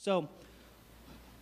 So, 0.00 0.28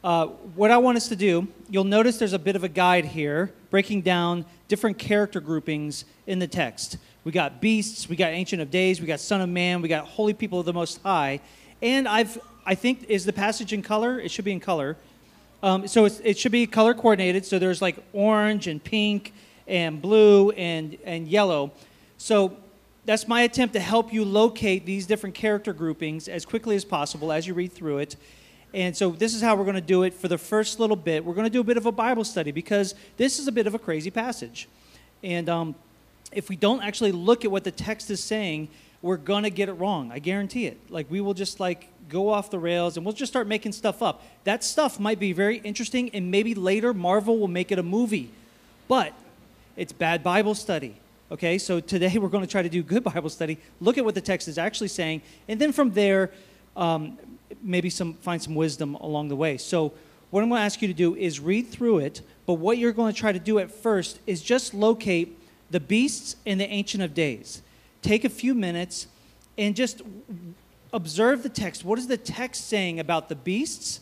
uh, 0.03 0.29
what 0.55 0.71
I 0.71 0.79
want 0.79 0.97
us 0.97 1.09
to 1.09 1.17
do, 1.17 1.47
you'll 1.69 1.85
notice 1.85 2.17
there's 2.17 2.33
a 2.33 2.39
bit 2.39 2.57
of 2.57 2.65
a 2.65 2.71
guide 2.71 3.05
here 3.05 3.53
breaking 3.69 4.01
down 4.01 4.47
different 4.67 4.97
character 4.97 5.41
groupings 5.41 6.07
in 6.27 6.39
the 6.39 6.47
text. 6.47 6.97
We 7.25 7.33
got 7.33 7.61
beasts, 7.61 8.09
we 8.09 8.17
got 8.17 8.33
Ancient 8.33 8.63
of 8.63 8.71
Days, 8.71 8.99
we 8.99 9.07
got 9.07 9.21
Son 9.21 9.43
of 9.43 9.51
Man, 9.51 9.83
we 9.83 9.89
got 9.89 10.07
Holy 10.07 10.33
People 10.33 10.59
of 10.59 10.65
the 10.65 10.73
Most 10.73 11.03
High. 11.03 11.41
And 11.83 12.09
I've, 12.09 12.39
I 12.65 12.75
think, 12.75 13.05
is 13.11 13.27
the 13.27 13.33
passage 13.33 13.75
in 13.75 13.83
color? 13.83 14.19
It 14.19 14.31
should 14.31 14.47
be 14.47 14.53
in 14.53 14.61
color. 14.61 14.97
Um, 15.63 15.87
so 15.87 16.07
it 16.07 16.39
should 16.39 16.53
be 16.53 16.67
color 16.67 16.95
coordinated. 16.95 17.45
So 17.45 17.59
there's 17.59 17.83
like 17.83 17.99
orange 18.15 18.69
and 18.69 18.83
pink 18.83 19.35
and 19.67 20.01
blue 20.01 20.53
and, 20.53 20.97
and 21.05 21.29
yellow. 21.29 21.73
So 22.17 22.57
that's 23.05 23.29
my 23.29 23.43
attempt 23.43 23.75
to 23.75 23.81
help 23.81 24.15
you 24.15 24.25
locate 24.25 24.87
these 24.87 25.05
different 25.05 25.35
character 25.35 25.75
groupings 25.75 26.27
as 26.27 26.47
quickly 26.47 26.75
as 26.75 26.87
possible 26.87 27.33
as 27.33 27.47
you 27.47 27.53
read 27.53 27.71
through 27.71 27.99
it. 27.99 28.17
And 28.75 28.97
so 28.97 29.11
this 29.11 29.35
is 29.35 29.41
how 29.41 29.55
we're 29.57 29.65
going 29.65 29.77
to 29.77 29.81
do 29.81 30.03
it 30.03 30.13
for 30.13 30.29
the 30.29 30.39
first 30.39 30.81
little 30.81 30.97
bit. 30.97 31.25
We're 31.25 31.35
going 31.35 31.47
to 31.47 31.51
do 31.51 31.61
a 31.61 31.65
bit 31.65 31.77
of 31.77 31.87
a 31.87 31.93
Bible 31.93 32.25
study 32.25 32.53
because 32.53 32.95
this 33.17 33.39
is 33.39 33.49
a 33.49 33.53
bit 33.53 33.67
of 33.67 33.75
a 33.75 33.79
crazy 33.79 34.11
passage. 34.11 34.69
And 35.23 35.49
um, 35.49 35.75
if 36.33 36.49
we 36.49 36.57
don't 36.57 36.83
actually 36.83 37.13
look 37.13 37.45
at 37.45 37.51
what 37.51 37.65
the 37.65 37.71
text 37.71 38.11
is 38.11 38.23
saying, 38.23 38.69
we're 39.03 39.17
going 39.17 39.45
to 39.45 39.51
get 39.51 39.69
it 39.69 39.75
wrong. 39.75 40.11
I 40.13 40.19
guarantee 40.19 40.67
it. 40.67 40.79
Like 40.91 41.11
we 41.11 41.21
will 41.21 41.35
just 41.35 41.61
like 41.61 41.89
go 42.09 42.29
off 42.29 42.51
the 42.51 42.59
rails 42.59 42.97
and 42.97 43.07
we'll 43.07 43.15
just 43.15 43.33
start 43.33 43.47
making 43.47 43.73
stuff 43.73 44.03
up. 44.03 44.23
That 44.45 44.63
stuff 44.63 45.01
might 45.01 45.19
be 45.19 45.33
very 45.33 45.59
interesting 45.59 46.11
and 46.11 46.31
maybe 46.31 46.55
later 46.55 46.93
Marvel 46.93 47.39
will 47.39 47.49
make 47.49 47.73
it 47.73 47.79
a 47.79 47.83
movie. 47.83 48.31
But 48.89 49.13
it's 49.77 49.93
bad 49.93 50.23
Bible 50.23 50.55
study. 50.55 50.97
Okay? 51.31 51.59
So 51.59 51.81
today 51.81 52.19
we're 52.19 52.29
going 52.29 52.45
to 52.45 52.51
try 52.51 52.63
to 52.63 52.69
do 52.69 52.83
good 52.83 53.05
Bible 53.05 53.31
study, 53.31 53.59
look 53.81 53.99
at 53.99 54.05
what 54.05 54.15
the 54.15 54.21
text 54.21 54.49
is 54.49 54.59
actually 54.59 54.89
saying, 54.89 55.23
and 55.49 55.61
then 55.61 55.73
from 55.73 55.93
there 55.93 56.31
um, 56.77 57.19
maybe 57.63 57.91
some 57.91 58.15
find 58.15 58.43
some 58.43 58.55
wisdom 58.55 58.95
along 58.97 59.29
the 59.29 59.37
way. 59.37 59.57
So 59.57 59.93
what 60.31 60.43
I'm 60.43 60.49
going 60.49 60.59
to 60.59 60.65
ask 60.65 60.83
you 60.83 60.89
to 60.89 60.95
do 60.95 61.15
is 61.15 61.41
read 61.41 61.69
through 61.69 61.99
it, 61.99 62.21
but 62.47 62.55
what 62.55 62.79
you're 62.79 62.93
going 62.93 63.13
to 63.13 63.19
try 63.19 63.33
to 63.33 63.39
do 63.39 63.59
at 63.59 63.71
first 63.71 64.19
is 64.27 64.43
just 64.43 64.75
locate 64.75 65.39
the 65.71 65.81
beasts 65.81 66.37
in 66.45 66.59
the 66.59 66.69
Ancient 66.69 67.03
of 67.03 67.15
Days. 67.15 67.63
Take 68.03 68.25
a 68.25 68.29
few 68.29 68.55
minutes 68.55 69.07
and 69.59 69.75
just 69.75 70.03
observe 70.93 71.43
the 71.43 71.49
text. 71.49 71.85
What 71.85 71.99
is 71.99 72.07
the 72.07 72.17
text 72.17 72.69
saying 72.69 73.01
about 73.01 73.29
the 73.29 73.35
beasts? 73.35 74.01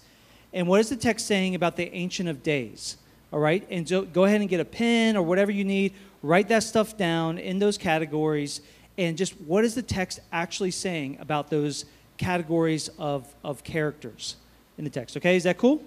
And 0.53 0.69
what 0.69 0.81
is 0.81 0.89
the 0.89 0.97
text 0.97 1.27
saying 1.27 1.55
about 1.55 1.77
the 1.77 1.92
Ancient 1.95 2.29
of 2.29 2.42
Days? 2.42 2.97
All 3.33 3.41
right? 3.41 3.67
And 3.70 3.89
so 3.89 4.03
go 4.03 4.25
ahead 4.25 4.41
and 4.41 4.48
get 4.48 4.61
a 4.61 4.64
pen 4.64 5.17
or 5.17 5.23
whatever 5.23 5.51
you 5.51 5.64
need. 5.64 5.95
Write 6.23 6.48
that 6.48 6.62
stuff 6.62 6.97
down 6.97 7.39
in 7.39 7.58
those 7.58 7.77
categories. 7.77 8.61
And 8.97 9.17
just 9.17 9.39
what 9.41 9.64
is 9.64 9.75
the 9.75 9.83
text 9.83 10.20
actually 10.33 10.70
saying 10.70 11.19
about 11.20 11.51
those 11.51 11.84
categories 12.17 12.91
of, 12.98 13.33
of 13.43 13.65
characters 13.65 14.37
in 14.79 14.84
the 14.84 14.91
text? 14.91 15.17
Okay? 15.17 15.37
Is 15.37 15.45
that 15.45 15.59
cool? 15.59 15.83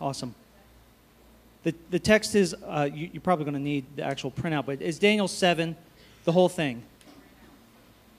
Awesome. 0.00 0.34
The, 1.64 1.74
the 1.90 1.98
text 1.98 2.34
is, 2.34 2.54
uh, 2.66 2.88
you, 2.92 3.10
are 3.16 3.20
probably 3.20 3.44
going 3.44 3.54
to 3.54 3.60
need 3.60 3.84
the 3.96 4.02
actual 4.02 4.30
printout, 4.30 4.66
but 4.66 4.80
it's 4.80 4.98
Daniel 4.98 5.28
7, 5.28 5.76
the 6.24 6.32
whole 6.32 6.48
thing. 6.48 6.82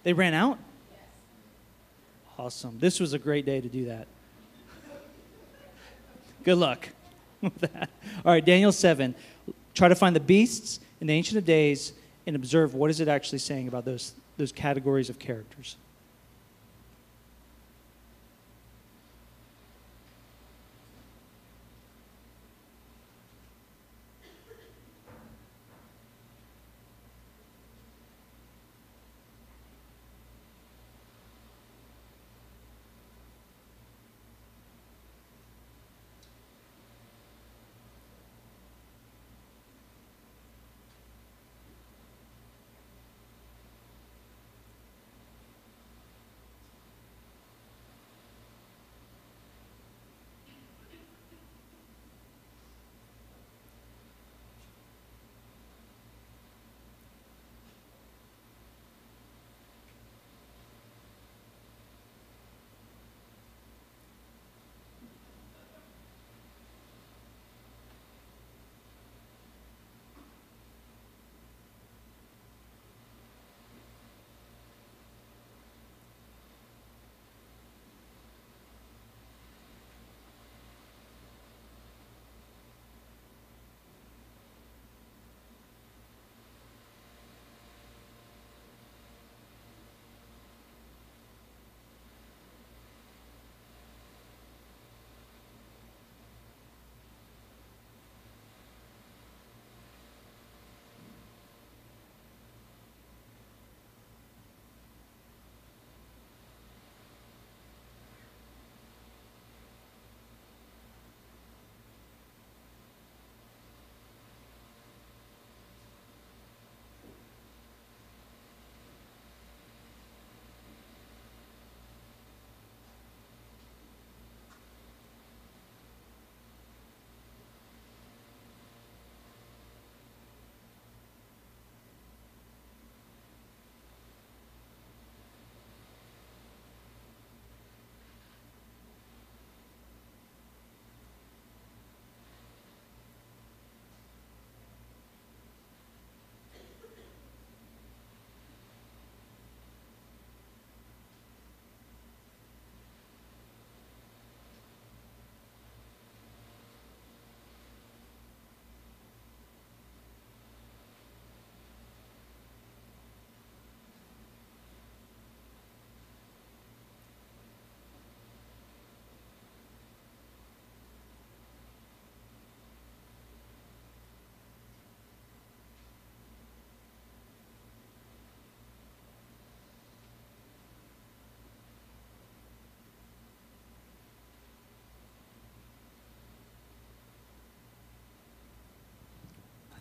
They 0.03 0.13
ran 0.13 0.33
out? 0.33 0.59
Awesome. 2.37 2.79
This 2.79 2.99
was 2.99 3.13
a 3.13 3.19
great 3.19 3.45
day 3.45 3.59
to 3.59 3.67
do 3.67 3.85
that. 3.85 4.07
Good 6.43 6.57
luck 6.57 6.89
with 7.41 7.57
that. 7.59 7.89
All 8.25 8.31
right, 8.31 8.43
Daniel 8.43 8.71
7. 8.71 9.13
Try 9.73 9.87
to 9.87 9.95
find 9.95 10.15
the 10.15 10.21
beasts 10.21 10.79
in 11.01 11.07
the 11.07 11.13
Ancient 11.13 11.37
of 11.37 11.45
Days 11.45 11.93
and 12.25 12.35
observe 12.35 12.75
what 12.75 12.89
is 12.89 12.99
it 12.99 13.07
actually 13.07 13.39
saying 13.39 13.67
about 13.67 13.85
those, 13.85 14.13
those 14.37 14.51
categories 14.51 15.09
of 15.09 15.19
characters. 15.19 15.75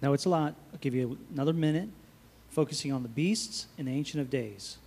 I 0.00 0.06
know 0.06 0.12
it's 0.12 0.26
a 0.26 0.28
lot. 0.28 0.54
I'll 0.72 0.78
give 0.80 0.94
you 0.94 1.18
another 1.32 1.52
minute 1.52 1.88
focusing 2.48 2.92
on 2.92 3.02
the 3.02 3.08
beasts 3.08 3.66
and 3.76 3.88
the 3.88 3.92
Ancient 3.92 4.20
of 4.20 4.30
Days. 4.30 4.78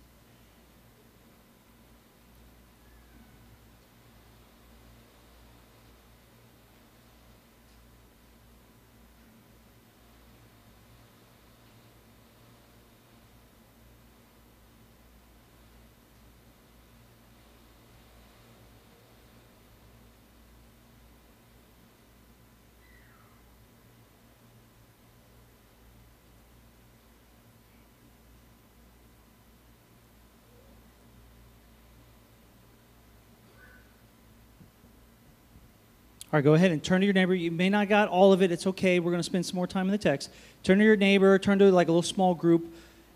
All 36.32 36.38
right, 36.38 36.44
go 36.44 36.54
ahead 36.54 36.70
and 36.70 36.82
turn 36.82 37.00
to 37.00 37.06
your 37.06 37.12
neighbor. 37.12 37.34
You 37.34 37.50
may 37.50 37.68
not 37.68 37.90
got 37.90 38.08
all 38.08 38.32
of 38.32 38.40
it. 38.40 38.50
It's 38.50 38.66
okay. 38.66 39.00
We're 39.00 39.10
going 39.10 39.18
to 39.20 39.22
spend 39.22 39.44
some 39.44 39.56
more 39.56 39.66
time 39.66 39.84
in 39.84 39.92
the 39.92 39.98
text. 39.98 40.30
Turn 40.62 40.78
to 40.78 40.84
your 40.84 40.96
neighbor, 40.96 41.38
turn 41.38 41.58
to 41.58 41.70
like 41.70 41.88
a 41.88 41.90
little 41.90 42.02
small 42.02 42.34
group, 42.34 42.72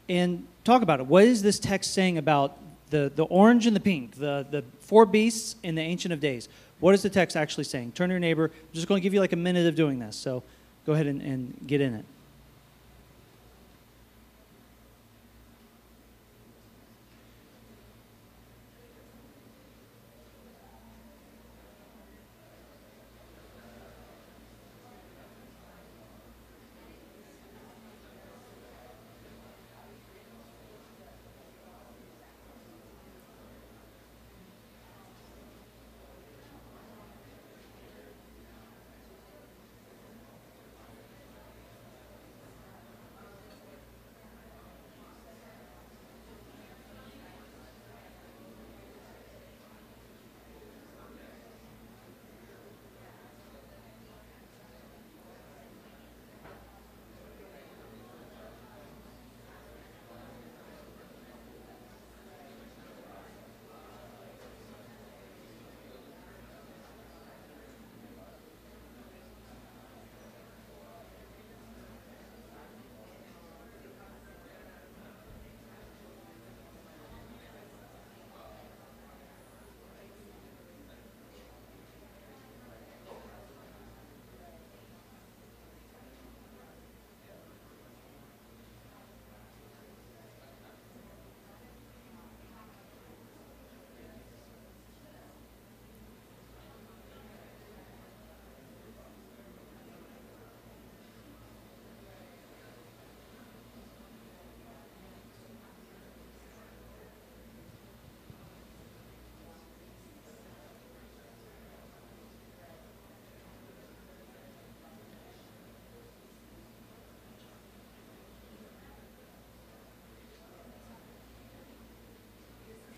and 0.06 0.46
talk 0.64 0.82
about 0.82 1.00
it. 1.00 1.06
What 1.06 1.24
is 1.24 1.40
this 1.40 1.58
text 1.58 1.94
saying 1.94 2.18
about 2.18 2.58
the, 2.90 3.10
the 3.14 3.24
orange 3.24 3.66
and 3.66 3.74
the 3.74 3.80
pink, 3.80 4.16
the, 4.16 4.46
the 4.50 4.62
four 4.80 5.06
beasts 5.06 5.56
in 5.62 5.76
the 5.76 5.80
Ancient 5.80 6.12
of 6.12 6.20
Days? 6.20 6.50
What 6.78 6.94
is 6.94 7.00
the 7.00 7.08
text 7.08 7.38
actually 7.38 7.64
saying? 7.64 7.92
Turn 7.92 8.10
to 8.10 8.12
your 8.12 8.20
neighbor. 8.20 8.50
I'm 8.52 8.74
just 8.74 8.86
going 8.86 9.00
to 9.00 9.02
give 9.02 9.14
you 9.14 9.20
like 9.20 9.32
a 9.32 9.36
minute 9.36 9.66
of 9.66 9.74
doing 9.76 9.98
this. 9.98 10.14
So 10.14 10.42
go 10.84 10.92
ahead 10.92 11.06
and, 11.06 11.22
and 11.22 11.56
get 11.66 11.80
in 11.80 11.94
it. 11.94 12.04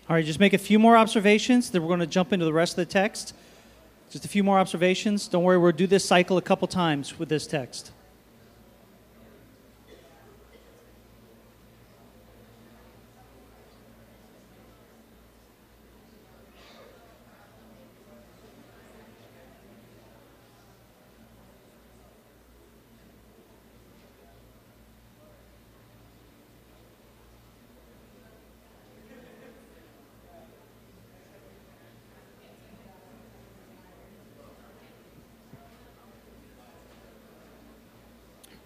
All 0.09 0.15
right, 0.15 0.25
just 0.25 0.39
make 0.39 0.53
a 0.53 0.57
few 0.57 0.79
more 0.79 0.97
observations, 0.97 1.69
then 1.69 1.83
we're 1.83 1.87
going 1.87 1.99
to 1.99 2.07
jump 2.07 2.33
into 2.33 2.43
the 2.43 2.51
rest 2.51 2.73
of 2.73 2.77
the 2.77 2.91
text. 2.91 3.35
Just 4.09 4.25
a 4.25 4.27
few 4.27 4.43
more 4.43 4.57
observations. 4.57 5.27
Don't 5.27 5.43
worry, 5.43 5.59
we'll 5.59 5.71
do 5.71 5.85
this 5.85 6.03
cycle 6.03 6.35
a 6.39 6.41
couple 6.41 6.67
times 6.67 7.19
with 7.19 7.29
this 7.29 7.45
text. 7.45 7.91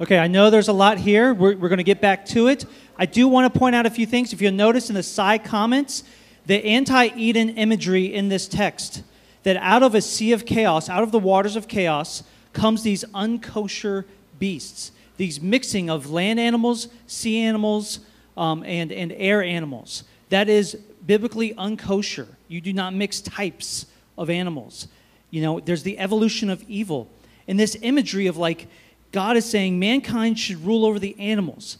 Okay, 0.01 0.17
I 0.17 0.27
know 0.27 0.49
there's 0.49 0.69
a 0.69 0.73
lot 0.73 0.97
here. 0.97 1.35
We're, 1.35 1.55
we're 1.55 1.69
going 1.69 1.77
to 1.77 1.83
get 1.83 2.01
back 2.01 2.25
to 2.27 2.47
it. 2.47 2.65
I 2.97 3.05
do 3.05 3.27
want 3.27 3.53
to 3.53 3.59
point 3.59 3.75
out 3.75 3.85
a 3.85 3.91
few 3.91 4.07
things. 4.07 4.33
If 4.33 4.41
you'll 4.41 4.51
notice 4.51 4.89
in 4.89 4.95
the 4.95 5.03
side 5.03 5.43
comments, 5.43 6.03
the 6.47 6.65
anti 6.65 7.09
Eden 7.15 7.51
imagery 7.51 8.11
in 8.11 8.27
this 8.27 8.47
text, 8.47 9.03
that 9.43 9.55
out 9.57 9.83
of 9.83 9.93
a 9.93 10.01
sea 10.01 10.31
of 10.31 10.47
chaos, 10.47 10.89
out 10.89 11.03
of 11.03 11.11
the 11.11 11.19
waters 11.19 11.55
of 11.55 11.67
chaos, 11.67 12.23
comes 12.53 12.81
these 12.81 13.03
unkosher 13.13 14.05
beasts, 14.39 14.91
these 15.17 15.39
mixing 15.39 15.91
of 15.91 16.09
land 16.09 16.39
animals, 16.39 16.87
sea 17.05 17.41
animals, 17.41 17.99
um, 18.35 18.63
and, 18.63 18.91
and 18.91 19.11
air 19.11 19.43
animals. 19.43 20.05
That 20.29 20.49
is 20.49 20.73
biblically 21.05 21.53
unkosher. 21.53 22.27
You 22.47 22.61
do 22.61 22.73
not 22.73 22.95
mix 22.95 23.21
types 23.21 23.85
of 24.17 24.31
animals. 24.31 24.87
You 25.29 25.43
know, 25.43 25.59
there's 25.59 25.83
the 25.83 25.99
evolution 25.99 26.49
of 26.49 26.63
evil. 26.67 27.09
And 27.47 27.59
this 27.59 27.77
imagery 27.81 28.27
of 28.27 28.37
like, 28.37 28.67
God 29.13 29.37
is 29.37 29.45
saying 29.45 29.79
mankind 29.79 30.37
should 30.37 30.65
rule 30.65 30.85
over 30.85 30.99
the 30.99 31.17
animals, 31.17 31.77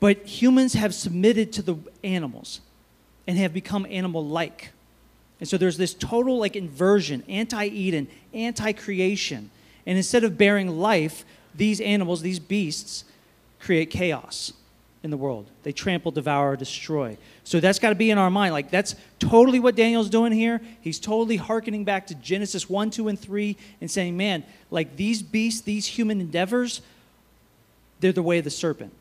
but 0.00 0.26
humans 0.26 0.72
have 0.72 0.94
submitted 0.94 1.52
to 1.52 1.62
the 1.62 1.76
animals 2.02 2.60
and 3.26 3.38
have 3.38 3.52
become 3.52 3.86
animal 3.88 4.26
like. 4.26 4.70
And 5.38 5.48
so 5.48 5.56
there's 5.56 5.76
this 5.76 5.94
total 5.94 6.38
like 6.38 6.56
inversion, 6.56 7.22
anti 7.28 7.66
Eden, 7.66 8.08
anti 8.32 8.72
creation. 8.72 9.50
And 9.86 9.96
instead 9.96 10.24
of 10.24 10.36
bearing 10.38 10.68
life, 10.78 11.24
these 11.54 11.80
animals, 11.80 12.22
these 12.22 12.38
beasts, 12.38 13.04
create 13.60 13.90
chaos 13.90 14.52
in 15.04 15.10
the 15.10 15.16
world. 15.18 15.46
They 15.62 15.70
trample, 15.70 16.10
devour, 16.10 16.56
destroy. 16.56 17.18
So 17.44 17.60
that's 17.60 17.78
got 17.78 17.90
to 17.90 17.94
be 17.94 18.10
in 18.10 18.16
our 18.16 18.30
mind. 18.30 18.54
Like, 18.54 18.70
that's 18.70 18.96
totally 19.18 19.60
what 19.60 19.76
Daniel's 19.76 20.08
doing 20.08 20.32
here. 20.32 20.62
He's 20.80 20.98
totally 20.98 21.36
hearkening 21.36 21.84
back 21.84 22.06
to 22.06 22.14
Genesis 22.14 22.70
1, 22.70 22.90
2, 22.90 23.08
and 23.08 23.20
3 23.20 23.54
and 23.82 23.90
saying, 23.90 24.16
man, 24.16 24.42
like 24.70 24.96
these 24.96 25.22
beasts, 25.22 25.60
these 25.60 25.86
human 25.86 26.22
endeavors, 26.22 26.80
they're 28.00 28.12
the 28.12 28.22
way 28.22 28.38
of 28.38 28.44
the 28.44 28.50
serpent. 28.50 28.94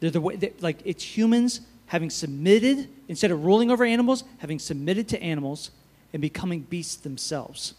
They're 0.00 0.10
the 0.10 0.20
way, 0.20 0.52
like, 0.60 0.80
it's 0.84 1.04
humans 1.16 1.60
having 1.86 2.10
submitted, 2.10 2.88
instead 3.06 3.30
of 3.30 3.44
ruling 3.44 3.70
over 3.70 3.84
animals, 3.84 4.24
having 4.38 4.58
submitted 4.58 5.08
to 5.10 5.22
animals 5.22 5.70
and 6.12 6.20
becoming 6.20 6.62
beasts 6.62 6.96
themselves. 6.96 7.74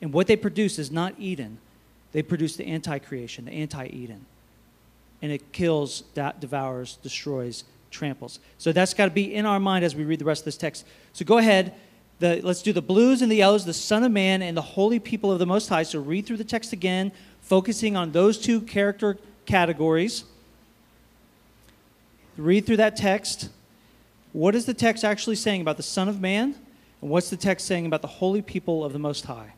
And 0.00 0.14
what 0.14 0.28
they 0.28 0.36
produce 0.36 0.78
is 0.78 0.90
not 0.90 1.14
Eden, 1.18 1.58
they 2.12 2.22
produce 2.22 2.56
the 2.56 2.64
anti 2.64 2.98
creation, 3.00 3.44
the 3.44 3.52
anti 3.52 3.86
Eden 3.86 4.24
and 5.24 5.32
it 5.32 5.52
kills, 5.52 6.02
devours, 6.38 6.98
destroys, 6.98 7.64
tramples. 7.90 8.40
So 8.58 8.72
that's 8.72 8.92
got 8.92 9.06
to 9.06 9.10
be 9.10 9.34
in 9.34 9.46
our 9.46 9.58
mind 9.58 9.82
as 9.82 9.96
we 9.96 10.04
read 10.04 10.18
the 10.18 10.26
rest 10.26 10.42
of 10.42 10.44
this 10.44 10.58
text. 10.58 10.84
So 11.14 11.24
go 11.24 11.38
ahead. 11.38 11.72
The, 12.18 12.42
let's 12.42 12.60
do 12.60 12.74
the 12.74 12.82
blues 12.82 13.22
and 13.22 13.32
the 13.32 13.36
yellows, 13.36 13.64
the 13.64 13.72
Son 13.72 14.04
of 14.04 14.12
Man 14.12 14.42
and 14.42 14.54
the 14.54 14.60
holy 14.60 14.98
people 14.98 15.32
of 15.32 15.38
the 15.38 15.46
Most 15.46 15.70
High. 15.70 15.84
So 15.84 15.98
read 15.98 16.26
through 16.26 16.36
the 16.36 16.44
text 16.44 16.74
again, 16.74 17.10
focusing 17.40 17.96
on 17.96 18.12
those 18.12 18.36
two 18.36 18.60
character 18.60 19.16
categories. 19.46 20.24
Read 22.36 22.66
through 22.66 22.76
that 22.76 22.94
text. 22.94 23.48
What 24.34 24.54
is 24.54 24.66
the 24.66 24.74
text 24.74 25.04
actually 25.04 25.36
saying 25.36 25.62
about 25.62 25.78
the 25.78 25.82
Son 25.82 26.06
of 26.06 26.20
Man? 26.20 26.54
And 27.00 27.10
what's 27.10 27.30
the 27.30 27.38
text 27.38 27.66
saying 27.66 27.86
about 27.86 28.02
the 28.02 28.08
holy 28.08 28.42
people 28.42 28.84
of 28.84 28.92
the 28.92 28.98
Most 28.98 29.24
High? 29.24 29.54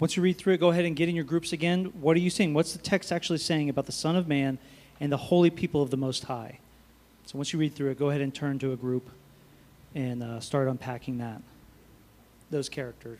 Once 0.00 0.16
you 0.16 0.22
read 0.22 0.38
through 0.38 0.54
it, 0.54 0.60
go 0.60 0.70
ahead 0.70 0.86
and 0.86 0.96
get 0.96 1.10
in 1.10 1.14
your 1.14 1.24
groups 1.24 1.52
again. 1.52 1.84
What 2.00 2.16
are 2.16 2.20
you 2.20 2.30
seeing? 2.30 2.54
What's 2.54 2.72
the 2.72 2.78
text 2.78 3.12
actually 3.12 3.38
saying 3.38 3.68
about 3.68 3.84
the 3.84 3.92
Son 3.92 4.16
of 4.16 4.26
Man 4.26 4.58
and 4.98 5.12
the 5.12 5.18
holy 5.18 5.50
people 5.50 5.82
of 5.82 5.90
the 5.90 5.98
Most 5.98 6.24
High? 6.24 6.58
So 7.26 7.38
once 7.38 7.52
you 7.52 7.58
read 7.58 7.74
through 7.74 7.90
it, 7.90 7.98
go 7.98 8.08
ahead 8.08 8.22
and 8.22 8.34
turn 8.34 8.58
to 8.60 8.72
a 8.72 8.76
group 8.76 9.10
and 9.94 10.22
uh, 10.22 10.40
start 10.40 10.68
unpacking 10.68 11.18
that, 11.18 11.42
those 12.50 12.70
characters. 12.70 13.18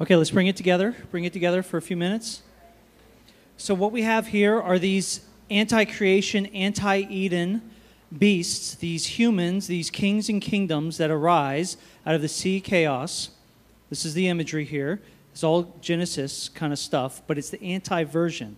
Okay, 0.00 0.16
let's 0.16 0.30
bring 0.30 0.46
it 0.46 0.56
together. 0.56 0.96
Bring 1.10 1.24
it 1.24 1.32
together 1.32 1.62
for 1.62 1.76
a 1.76 1.82
few 1.82 1.96
minutes. 1.96 2.42
So, 3.56 3.74
what 3.74 3.92
we 3.92 4.02
have 4.02 4.28
here 4.28 4.60
are 4.60 4.78
these 4.78 5.20
anti 5.50 5.84
creation, 5.84 6.46
anti 6.46 7.00
Eden 7.08 7.62
beasts, 8.18 8.74
these 8.74 9.06
humans, 9.06 9.66
these 9.66 9.90
kings 9.90 10.28
and 10.28 10.40
kingdoms 10.40 10.98
that 10.98 11.10
arise 11.10 11.76
out 12.06 12.14
of 12.14 12.22
the 12.22 12.28
sea 12.28 12.60
chaos. 12.60 13.30
This 13.90 14.04
is 14.04 14.14
the 14.14 14.28
imagery 14.28 14.64
here. 14.64 15.00
It's 15.32 15.44
all 15.44 15.74
Genesis 15.80 16.48
kind 16.48 16.72
of 16.72 16.78
stuff, 16.78 17.22
but 17.26 17.38
it's 17.38 17.50
the 17.50 17.62
anti 17.62 18.04
version. 18.04 18.56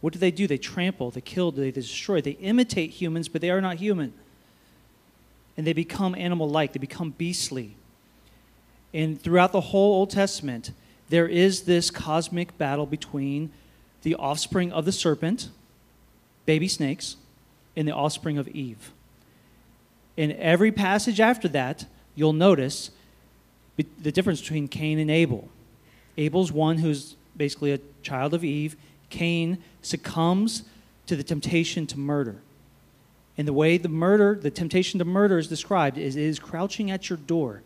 What 0.00 0.12
do 0.12 0.18
they 0.18 0.30
do? 0.30 0.46
They 0.46 0.58
trample, 0.58 1.10
they 1.10 1.20
kill, 1.20 1.50
they 1.50 1.70
destroy. 1.70 2.20
They 2.20 2.32
imitate 2.32 2.90
humans, 2.90 3.28
but 3.28 3.40
they 3.40 3.50
are 3.50 3.60
not 3.60 3.76
human. 3.76 4.12
And 5.56 5.66
they 5.66 5.72
become 5.72 6.14
animal 6.14 6.48
like, 6.48 6.72
they 6.72 6.78
become 6.78 7.10
beastly. 7.10 7.76
And 8.96 9.20
throughout 9.20 9.52
the 9.52 9.60
whole 9.60 9.92
Old 9.92 10.08
Testament, 10.08 10.70
there 11.10 11.28
is 11.28 11.64
this 11.64 11.90
cosmic 11.90 12.56
battle 12.56 12.86
between 12.86 13.50
the 14.04 14.14
offspring 14.14 14.72
of 14.72 14.86
the 14.86 14.90
serpent, 14.90 15.50
baby 16.46 16.66
snakes, 16.66 17.16
and 17.76 17.86
the 17.86 17.92
offspring 17.92 18.38
of 18.38 18.48
Eve. 18.48 18.92
In 20.16 20.32
every 20.32 20.72
passage 20.72 21.20
after 21.20 21.46
that, 21.48 21.84
you'll 22.14 22.32
notice 22.32 22.90
the 23.76 24.10
difference 24.10 24.40
between 24.40 24.66
Cain 24.66 24.98
and 24.98 25.10
Abel. 25.10 25.50
Abel's 26.16 26.50
one 26.50 26.78
who's 26.78 27.16
basically 27.36 27.72
a 27.72 27.80
child 28.02 28.32
of 28.32 28.44
Eve. 28.44 28.76
Cain 29.10 29.58
succumbs 29.82 30.62
to 31.06 31.16
the 31.16 31.22
temptation 31.22 31.86
to 31.88 31.98
murder. 31.98 32.36
And 33.36 33.46
the 33.46 33.52
way 33.52 33.76
the 33.76 33.90
murder, 33.90 34.38
the 34.40 34.50
temptation 34.50 34.96
to 35.00 35.04
murder 35.04 35.36
is 35.36 35.48
described 35.48 35.98
is 35.98 36.16
it 36.16 36.22
is 36.22 36.38
crouching 36.38 36.90
at 36.90 37.10
your 37.10 37.18
door, 37.18 37.60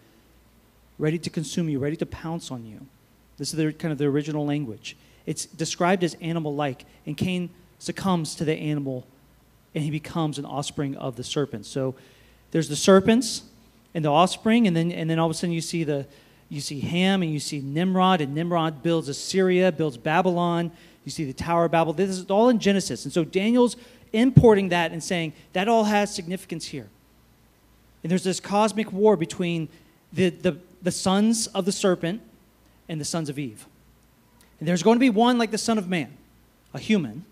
ready 1.00 1.18
to 1.18 1.30
consume 1.30 1.68
you, 1.68 1.78
ready 1.78 1.96
to 1.96 2.06
pounce 2.06 2.50
on 2.50 2.64
you. 2.66 2.86
This 3.38 3.52
is 3.52 3.56
the, 3.56 3.72
kind 3.72 3.90
of 3.90 3.98
the 3.98 4.04
original 4.04 4.44
language. 4.44 4.96
It's 5.26 5.46
described 5.46 6.04
as 6.04 6.14
animal 6.20 6.54
like, 6.54 6.84
and 7.06 7.16
Cain 7.16 7.50
succumbs 7.78 8.34
to 8.36 8.44
the 8.44 8.54
animal 8.54 9.06
and 9.74 9.84
he 9.84 9.90
becomes 9.90 10.38
an 10.38 10.44
offspring 10.44 10.96
of 10.96 11.16
the 11.16 11.24
serpent. 11.24 11.66
So 11.66 11.94
there's 12.50 12.68
the 12.68 12.76
serpents 12.76 13.42
and 13.94 14.04
the 14.04 14.10
offspring, 14.10 14.66
and 14.66 14.76
then, 14.76 14.92
and 14.92 15.08
then 15.08 15.18
all 15.18 15.26
of 15.26 15.30
a 15.30 15.34
sudden 15.34 15.52
you 15.52 15.60
see, 15.60 15.84
the, 15.84 16.06
you 16.48 16.60
see 16.60 16.80
Ham 16.80 17.22
and 17.22 17.32
you 17.32 17.40
see 17.40 17.60
Nimrod, 17.60 18.20
and 18.20 18.34
Nimrod 18.34 18.82
builds 18.82 19.08
Assyria, 19.08 19.72
builds 19.72 19.96
Babylon. 19.96 20.70
You 21.04 21.10
see 21.10 21.24
the 21.24 21.32
Tower 21.32 21.64
of 21.64 21.70
Babel. 21.70 21.92
This 21.92 22.10
is 22.10 22.26
all 22.26 22.48
in 22.48 22.58
Genesis. 22.58 23.04
And 23.04 23.12
so 23.12 23.24
Daniel's 23.24 23.76
importing 24.12 24.68
that 24.70 24.92
and 24.92 25.02
saying 25.02 25.32
that 25.52 25.68
all 25.68 25.84
has 25.84 26.14
significance 26.14 26.66
here. 26.66 26.88
And 28.02 28.10
there's 28.10 28.24
this 28.24 28.40
cosmic 28.40 28.92
war 28.92 29.16
between 29.16 29.68
the, 30.12 30.30
the, 30.30 30.58
the 30.82 30.90
sons 30.90 31.46
of 31.48 31.64
the 31.64 31.72
serpent 31.72 32.22
and 32.88 33.00
the 33.00 33.04
sons 33.04 33.28
of 33.28 33.38
Eve. 33.38 33.66
And 34.58 34.68
there's 34.68 34.82
going 34.82 34.96
to 34.96 35.00
be 35.00 35.10
one 35.10 35.38
like 35.38 35.50
the 35.50 35.58
Son 35.58 35.78
of 35.78 35.88
Man, 35.88 36.16
a 36.74 36.78
human, 36.78 37.24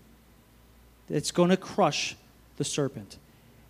that's 1.07 1.31
going 1.31 1.49
to 1.49 1.57
crush 1.57 2.15
the 2.57 2.63
serpent. 2.63 3.17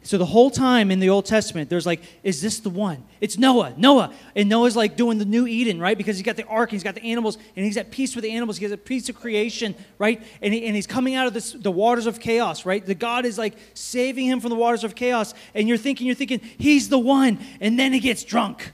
So 0.02 0.18
the 0.18 0.26
whole 0.26 0.50
time 0.50 0.92
in 0.92 1.00
the 1.02 1.10
Old 1.10 1.26
Testament, 1.26 1.70
there's 1.70 1.86
like, 1.86 2.02
is 2.24 2.42
this 2.42 2.60
the 2.62 2.70
one? 2.70 3.04
It's 3.20 3.38
Noah, 3.38 3.74
Noah. 3.76 4.14
And 4.34 4.48
Noah's 4.48 4.76
like 4.76 4.96
doing 4.96 5.18
the 5.18 5.26
new 5.26 5.46
Eden, 5.46 5.80
right? 5.80 5.98
Because 5.98 6.16
he's 6.16 6.26
got 6.26 6.38
the 6.38 6.46
ark, 6.46 6.72
he's 6.72 6.84
got 6.84 6.96
the 6.96 7.04
animals, 7.04 7.38
and 7.56 7.66
he's 7.66 7.76
at 7.76 7.92
peace 7.92 8.16
with 8.16 8.24
the 8.24 8.32
animals. 8.32 8.58
He 8.58 8.64
has 8.64 8.72
a 8.72 8.78
peace 8.78 9.10
of 9.10 9.20
creation, 9.20 9.76
right? 9.98 10.24
And, 10.42 10.54
he, 10.54 10.66
and 10.66 10.74
he's 10.74 10.88
coming 10.88 11.16
out 11.16 11.28
of 11.28 11.34
this, 11.34 11.52
the 11.52 11.72
waters 11.72 12.06
of 12.06 12.22
chaos, 12.22 12.66
right? 12.66 12.86
The 12.86 12.96
God 12.96 13.26
is 13.26 13.38
like 13.38 13.56
saving 13.74 14.26
him 14.26 14.40
from 14.40 14.52
the 14.52 14.56
waters 14.56 14.86
of 14.86 14.96
chaos. 14.96 15.34
And 15.54 15.68
you're 15.68 15.78
thinking, 15.78 16.08
you're 16.08 16.16
thinking, 16.16 16.40
he's 16.58 16.88
the 16.88 17.00
one. 17.00 17.38
And 17.60 17.78
then 17.78 17.92
he 17.92 18.00
gets 18.00 18.24
drunk. 18.24 18.72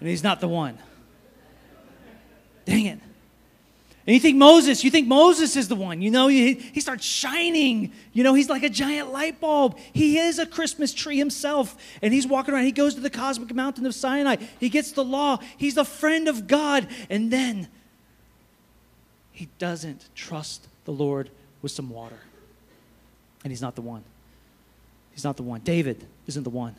And 0.00 0.08
he's 0.08 0.22
not 0.22 0.40
the 0.40 0.48
one. 0.48 0.78
Dang 2.64 2.86
it. 2.86 3.00
And 4.08 4.14
you 4.14 4.20
think 4.20 4.38
Moses, 4.38 4.84
you 4.84 4.90
think 4.90 5.06
Moses 5.06 5.54
is 5.54 5.68
the 5.68 5.74
one. 5.74 6.00
You 6.00 6.10
know, 6.10 6.28
he, 6.28 6.54
he 6.54 6.80
starts 6.80 7.04
shining. 7.04 7.92
You 8.14 8.24
know, 8.24 8.32
he's 8.32 8.48
like 8.48 8.62
a 8.62 8.70
giant 8.70 9.12
light 9.12 9.38
bulb. 9.38 9.78
He 9.92 10.16
is 10.16 10.38
a 10.38 10.46
Christmas 10.46 10.94
tree 10.94 11.18
himself. 11.18 11.76
And 12.00 12.14
he's 12.14 12.26
walking 12.26 12.54
around. 12.54 12.64
He 12.64 12.72
goes 12.72 12.94
to 12.94 13.02
the 13.02 13.10
cosmic 13.10 13.54
mountain 13.54 13.84
of 13.84 13.94
Sinai. 13.94 14.36
He 14.58 14.70
gets 14.70 14.92
the 14.92 15.04
law. 15.04 15.40
He's 15.58 15.76
a 15.76 15.84
friend 15.84 16.26
of 16.26 16.46
God. 16.46 16.88
And 17.10 17.30
then 17.30 17.68
he 19.30 19.50
doesn't 19.58 20.08
trust 20.14 20.66
the 20.86 20.92
Lord 20.92 21.28
with 21.60 21.72
some 21.72 21.90
water. 21.90 22.20
And 23.44 23.52
he's 23.52 23.60
not 23.60 23.74
the 23.74 23.82
one. 23.82 24.04
He's 25.12 25.24
not 25.24 25.36
the 25.36 25.42
one. 25.42 25.60
David 25.60 26.06
isn't 26.26 26.44
the 26.44 26.50
one. 26.50 26.76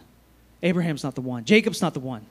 Abraham's 0.63 1.03
not 1.03 1.13
the 1.13 1.21
one. 1.21 1.45
Jacob's 1.45 1.79
not 1.79 1.93
the 1.93 1.99
one. 1.99 2.25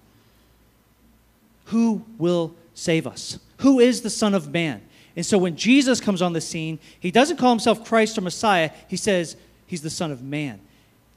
Who 1.69 2.05
will 2.19 2.55
save 2.75 3.07
us? 3.07 3.39
Who 3.59 3.81
is 3.81 4.03
the 4.03 4.11
Son 4.11 4.35
of 4.35 4.53
Man? 4.53 4.83
And 5.17 5.27
so 5.27 5.37
when 5.37 5.57
Jesus 5.57 6.01
comes 6.01 6.23
on 6.23 6.33
the 6.33 6.41
scene, 6.41 6.79
he 7.01 7.11
doesn't 7.11 7.39
call 7.39 7.51
himself 7.51 7.85
Christ 7.85 8.17
or 8.17 8.21
Messiah. 8.21 8.71
He 8.87 8.97
says 8.97 9.37
he's 9.67 9.83
the 9.83 9.91
Son 9.91 10.13
of 10.13 10.23
Man. 10.23 10.61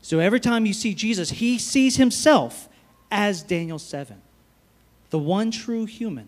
So 0.01 0.19
every 0.19 0.39
time 0.39 0.65
you 0.65 0.73
see 0.73 0.93
Jesus, 0.93 1.29
he 1.29 1.59
sees 1.59 1.97
himself 1.97 2.67
as 3.11 3.43
Daniel 3.43 3.77
7, 3.77 4.19
the 5.11 5.19
one 5.19 5.51
true 5.51 5.85
human 5.85 6.27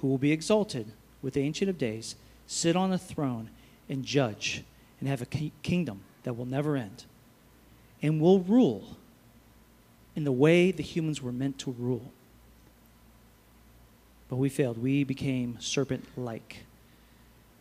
who 0.00 0.08
will 0.08 0.18
be 0.18 0.32
exalted 0.32 0.92
with 1.22 1.34
the 1.34 1.40
Ancient 1.40 1.70
of 1.70 1.78
Days, 1.78 2.16
sit 2.46 2.76
on 2.76 2.92
a 2.92 2.98
throne, 2.98 3.50
and 3.88 4.04
judge, 4.04 4.62
and 5.00 5.08
have 5.08 5.22
a 5.22 5.50
kingdom 5.62 6.00
that 6.24 6.34
will 6.34 6.44
never 6.44 6.76
end, 6.76 7.04
and 8.02 8.20
will 8.20 8.40
rule 8.40 8.96
in 10.14 10.24
the 10.24 10.32
way 10.32 10.70
the 10.70 10.82
humans 10.82 11.22
were 11.22 11.32
meant 11.32 11.58
to 11.58 11.70
rule. 11.78 12.12
But 14.28 14.36
we 14.36 14.48
failed. 14.48 14.78
We 14.78 15.04
became 15.04 15.56
serpent 15.60 16.04
like. 16.16 16.64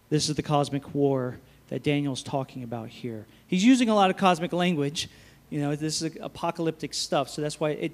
This 0.09 0.29
is 0.29 0.35
the 0.35 0.43
cosmic 0.43 0.93
war 0.93 1.39
that 1.69 1.83
Daniel's 1.83 2.23
talking 2.23 2.63
about 2.63 2.89
here. 2.89 3.25
He's 3.47 3.63
using 3.63 3.89
a 3.89 3.95
lot 3.95 4.09
of 4.09 4.17
cosmic 4.17 4.53
language. 4.53 5.09
You 5.49 5.61
know, 5.61 5.75
this 5.75 6.01
is 6.01 6.17
apocalyptic 6.21 6.93
stuff, 6.93 7.29
so 7.29 7.41
that's 7.41 7.59
why 7.59 7.71
it, 7.71 7.91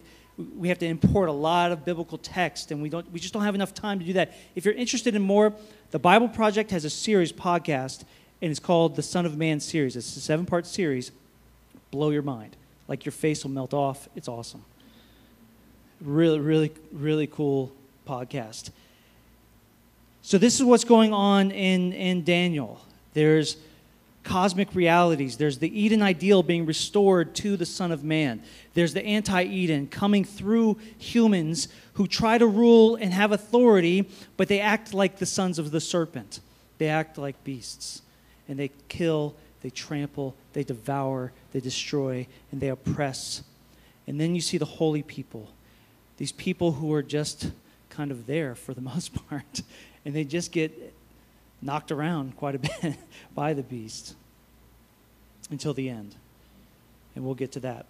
we 0.58 0.70
have 0.70 0.80
to 0.80 0.86
import 0.86 1.30
a 1.30 1.34
lot 1.34 1.72
of 1.72 1.86
biblical 1.86 2.18
text, 2.18 2.72
and 2.72 2.82
we, 2.82 2.90
don't, 2.90 3.12
we 3.12 3.20
just 3.20 3.34
don't 3.34 3.44
have 3.44 3.56
enough 3.56 3.74
time 3.74 4.00
to 4.00 4.06
do 4.06 4.14
that. 4.14 4.34
If 4.56 4.66
you're 4.66 4.74
interested 4.74 5.16
in 5.16 5.22
more, 5.22 5.54
the 5.92 6.00
Bible 6.00 6.28
Project 6.28 6.72
has 6.72 6.86
a 6.86 6.90
series 6.90 7.32
podcast, 7.32 8.04
and 8.42 8.50
it's 8.50 8.60
called 8.60 8.96
the 8.96 9.04
Son 9.04 9.26
of 9.26 9.38
Man 9.38 9.60
series. 9.60 9.96
It's 9.96 10.16
a 10.18 10.20
seven 10.20 10.46
part 10.46 10.66
series. 10.66 11.12
Blow 11.92 12.10
your 12.10 12.24
mind. 12.24 12.56
Like 12.88 13.06
your 13.06 13.12
face 13.12 13.44
will 13.44 13.52
melt 13.52 13.74
off. 13.74 14.10
It's 14.16 14.28
awesome. 14.28 14.66
Really, 16.02 16.40
really, 16.40 16.72
really 16.92 17.28
cool 17.28 17.72
podcast. 18.06 18.72
So, 20.22 20.38
this 20.38 20.60
is 20.60 20.64
what's 20.64 20.86
going 20.86 21.14
on 21.14 21.52
in, 21.52 21.94
in 21.94 22.24
Daniel. 22.24 22.82
There's 23.14 23.58
cosmic 24.24 24.74
realities, 24.74 25.38
there's 25.38 25.58
the 25.58 25.80
Eden 25.80 26.02
ideal 26.02 26.44
being 26.44 26.66
restored 26.66 27.36
to 27.36 27.58
the 27.58 27.66
Son 27.66 27.92
of 27.92 28.04
Man, 28.04 28.42
there's 28.74 28.94
the 28.94 29.06
anti 29.06 29.44
Eden 29.44 29.88
coming 29.88 30.24
through 30.24 30.78
humans 30.98 31.68
who 31.94 32.08
try 32.08 32.38
to 32.38 32.48
rule 32.48 32.96
and 32.96 33.14
have 33.14 33.32
authority, 33.32 34.10
but 34.38 34.48
they 34.48 34.60
act 34.60 34.94
like 34.94 35.18
the 35.18 35.26
sons 35.26 35.60
of 35.60 35.72
the 35.72 35.82
serpent. 35.82 36.40
They 36.78 36.88
act 36.88 37.18
like 37.18 37.44
beasts, 37.44 38.02
and 38.48 38.58
they 38.58 38.72
kill, 38.88 39.36
they 39.62 39.70
trample, 39.70 40.36
they 40.54 40.64
devour, 40.64 41.32
they 41.52 41.60
destroy, 41.60 42.28
and 42.52 42.60
they 42.60 42.70
oppress. 42.70 43.44
And 44.08 44.20
then 44.20 44.36
you 44.36 44.42
see 44.42 44.58
the 44.58 44.66
holy 44.66 45.04
people, 45.04 45.50
these 46.18 46.32
people 46.32 46.74
who 46.74 46.94
are 46.94 47.04
just 47.04 47.52
kind 47.94 48.12
of 48.12 48.26
there 48.26 48.56
for 48.56 48.74
the 48.74 48.82
most 48.92 49.14
part. 49.30 49.62
And 50.06 50.14
they 50.14 50.24
just 50.24 50.52
get 50.52 50.94
knocked 51.62 51.92
around 51.92 52.36
quite 52.36 52.56
a 52.56 52.60
bit 52.60 52.98
by 53.36 53.54
the 53.54 53.64
beast 53.64 54.16
until 55.50 55.74
the 55.74 55.90
end. 55.90 56.16
And 57.16 57.24
we'll 57.24 57.36
get 57.36 57.52
to 57.54 57.60
that 57.62 57.86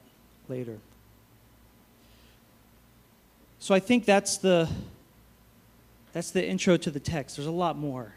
later. 0.50 0.78
So 3.60 3.74
I 3.74 3.80
think 3.80 4.06
that's 4.06 4.38
the 4.38 4.70
that's 6.12 6.30
the 6.30 6.46
intro 6.46 6.78
to 6.78 6.92
the 6.92 7.00
text. 7.00 7.38
There's 7.38 7.48
a 7.48 7.52
lot 7.52 7.76
more. 7.76 8.13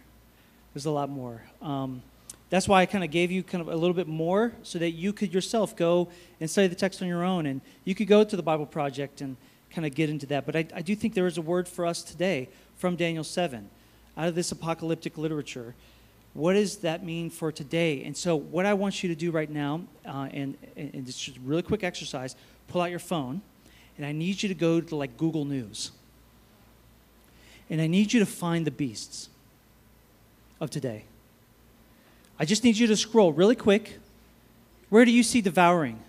There's 0.75 0.85
a 0.85 0.91
lot 0.91 1.09
more. 1.09 1.41
Um, 1.63 2.03
that's 2.51 2.69
why 2.69 2.83
I 2.83 2.87
kind 2.87 3.03
of 3.03 3.11
gave 3.11 3.31
you 3.31 3.43
kind 3.43 3.63
of 3.63 3.69
a 3.69 3.77
little 3.77 3.95
bit 3.95 4.09
more 4.09 4.53
so 4.63 4.79
that 4.79 4.91
you 4.91 5.15
could 5.15 5.33
yourself 5.33 5.75
go 5.75 6.09
and 6.39 6.51
study 6.51 6.67
the 6.67 6.75
text 6.75 7.01
on 7.01 7.09
your 7.09 7.25
own, 7.25 7.47
and 7.47 7.63
you 7.85 7.95
could 7.95 8.07
go 8.07 8.23
to 8.23 8.37
the 8.37 8.43
Bible 8.43 8.67
Project 8.67 9.21
and 9.21 9.37
kind 9.77 9.85
of 9.85 9.95
get 9.95 10.09
into 10.09 10.25
that. 10.25 10.47
But 10.47 10.57
I, 10.57 10.67
I 10.75 10.81
do 10.81 10.97
think 10.97 11.13
there 11.13 11.27
is 11.27 11.37
a 11.37 11.43
word 11.43 11.69
for 11.69 11.85
us 11.85 12.03
today 12.03 12.49
from 12.79 12.97
Daniel 12.97 13.23
7 13.23 13.69
out 14.17 14.27
of 14.27 14.35
this 14.35 14.51
apocalyptic 14.51 15.19
literature. 15.19 15.75
What 16.33 16.55
does 16.55 16.79
that 16.79 17.05
mean 17.05 17.29
for 17.29 17.53
today? 17.53 18.03
And 18.03 18.17
so, 18.17 18.37
what 18.37 18.65
I 18.65 18.73
want 18.73 19.03
you 19.03 19.11
to 19.11 19.15
do 19.15 19.31
right 19.31 19.51
now, 19.51 19.83
uh, 20.07 20.31
and, 20.33 20.57
and 20.77 21.07
it's 21.07 21.21
just 21.21 21.37
a 21.37 21.41
really 21.41 21.61
quick 21.61 21.85
exercise, 21.85 22.37
pull 22.69 22.81
out 22.81 22.89
your 22.89 22.99
phone, 22.99 23.43
and 23.99 24.07
I 24.07 24.13
need 24.13 24.43
you 24.43 24.49
to 24.49 24.55
go 24.55 24.81
to 24.81 24.97
like 24.97 25.19
Google 25.19 25.45
News. 25.45 25.91
And 27.69 27.79
I 27.79 27.87
need 27.87 28.15
you 28.15 28.21
to 28.21 28.27
find 28.27 28.67
the 28.67 28.71
beasts 28.71 29.29
of 30.59 30.71
today. 30.71 31.05
I 32.39 32.47
just 32.47 32.65
need 32.65 32.79
you 32.79 32.87
to 32.87 32.97
scroll 32.97 33.31
really 33.31 33.57
quick. 33.57 33.99
Where 34.89 35.05
do 35.05 35.11
you 35.11 35.23
see 35.23 35.43
devouring? 35.43 36.01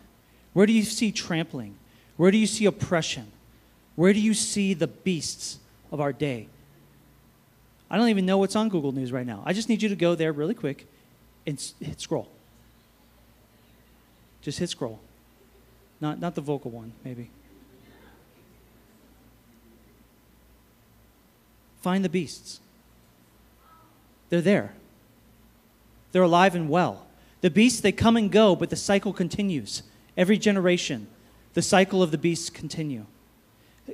Where 0.53 0.65
do 0.65 0.71
you 0.71 0.83
see 0.83 1.11
trampling? 1.11 1.75
Where 2.15 2.31
do 2.31 2.37
you 2.37 2.47
see 2.47 2.65
oppression? 2.65 3.33
Where 3.97 4.13
do 4.13 4.19
you 4.19 4.35
see 4.35 4.75
the 4.75 4.85
beasts 4.85 5.57
of 5.91 5.99
our 5.99 6.13
day? 6.13 6.47
I 7.89 7.97
don't 7.97 8.09
even 8.09 8.27
know 8.27 8.37
what's 8.37 8.55
on 8.55 8.69
Google 8.69 8.91
News 8.91 9.11
right 9.11 9.25
now. 9.25 9.41
I 9.43 9.53
just 9.53 9.69
need 9.69 9.81
you 9.81 9.89
to 9.89 9.95
go 9.95 10.13
there 10.13 10.31
really 10.31 10.53
quick 10.53 10.85
and 11.47 11.59
hit 11.81 11.99
scroll. 11.99 12.29
Just 14.43 14.59
hit 14.59 14.69
scroll. 14.69 14.99
Not, 15.99 16.19
not 16.19 16.35
the 16.35 16.41
vocal 16.41 16.69
one, 16.69 16.93
maybe. 17.03 17.31
Find 21.81 22.05
the 22.05 22.09
beasts. 22.09 22.59
They're 24.29 24.41
there. 24.41 24.73
They're 26.11 26.21
alive 26.21 26.53
and 26.53 26.69
well. 26.69 27.07
The 27.41 27.49
beasts, 27.49 27.81
they 27.81 27.91
come 27.91 28.15
and 28.15 28.31
go, 28.31 28.55
but 28.55 28.69
the 28.69 28.75
cycle 28.75 29.11
continues. 29.11 29.81
Every 30.15 30.37
generation, 30.37 31.07
the 31.55 31.63
cycle 31.63 32.03
of 32.03 32.11
the 32.11 32.17
beasts 32.19 32.51
continue 32.51 33.07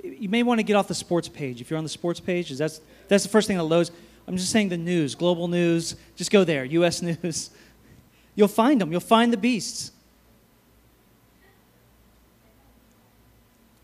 you 0.02 0.30
may 0.30 0.44
want 0.44 0.60
to 0.60 0.64
get 0.64 0.76
off 0.76 0.88
the 0.88 0.96
sports 0.96 1.28
page. 1.28 1.62
If 1.62 1.70
you're 1.70 1.78
on 1.78 1.84
the 1.84 1.90
sports 1.90 2.20
page, 2.20 2.50
that's, 2.52 2.82
that's 3.08 3.24
the 3.24 3.30
first 3.30 3.48
thing 3.48 3.58
that 3.58 3.64
loads. 3.64 3.92
I'm 4.28 4.38
just 4.38 4.52
saying 4.52 4.70
the 4.70 4.78
news, 4.78 5.16
global 5.16 5.48
news. 5.48 5.96
Just 6.16 6.32
go 6.32 6.44
there, 6.44 6.66
U.S. 6.66 7.02
news. 7.24 7.52
You'll 8.36 8.48
find 8.48 8.82
them. 8.82 8.92
You'll 8.92 9.02
find 9.02 9.32
the 9.32 9.38
beasts. 9.38 9.92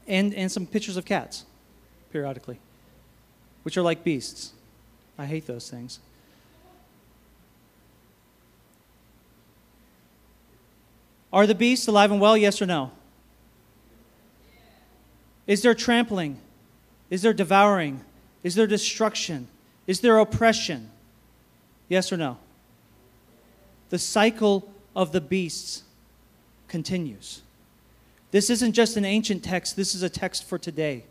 And, 0.08 0.34
and 0.34 0.52
some 0.52 0.66
pictures 0.66 0.98
of 0.98 1.06
cats, 1.06 1.46
periodically, 2.12 2.60
which 3.62 3.78
are 3.78 3.84
like 3.84 4.04
beasts. 4.04 4.54
I 5.20 5.26
hate 5.26 5.46
those 5.46 5.70
things. 5.70 6.00
Are 11.32 11.46
the 11.46 11.54
beasts 11.54 11.88
alive 11.88 12.12
and 12.12 12.20
well, 12.20 12.36
yes 12.36 12.60
or 12.60 12.66
no? 12.66 12.92
Is 15.50 15.62
there 15.62 15.74
trampling? 15.74 16.40
Is 17.10 17.24
there 17.24 17.34
devouring? 17.34 18.06
Is 18.42 18.56
there 18.56 18.68
destruction? 18.68 19.50
Is 19.86 20.00
there 20.00 20.18
oppression? 20.18 20.90
Yes 21.90 22.14
or 22.14 22.18
no? 22.18 22.38
the 23.90 24.00
cycle 24.00 24.70
of 24.96 25.12
the 25.12 25.22
beasts 25.22 25.84
continues. 26.68 27.42
This 28.32 28.50
isn't 28.50 28.74
just 28.74 28.96
an 28.98 29.06
ancient 29.06 29.44
text, 29.44 29.76
this 29.76 29.96
is 29.96 30.04
a 30.04 30.10
text 30.10 30.48
for 30.48 30.58
today. 30.58 31.04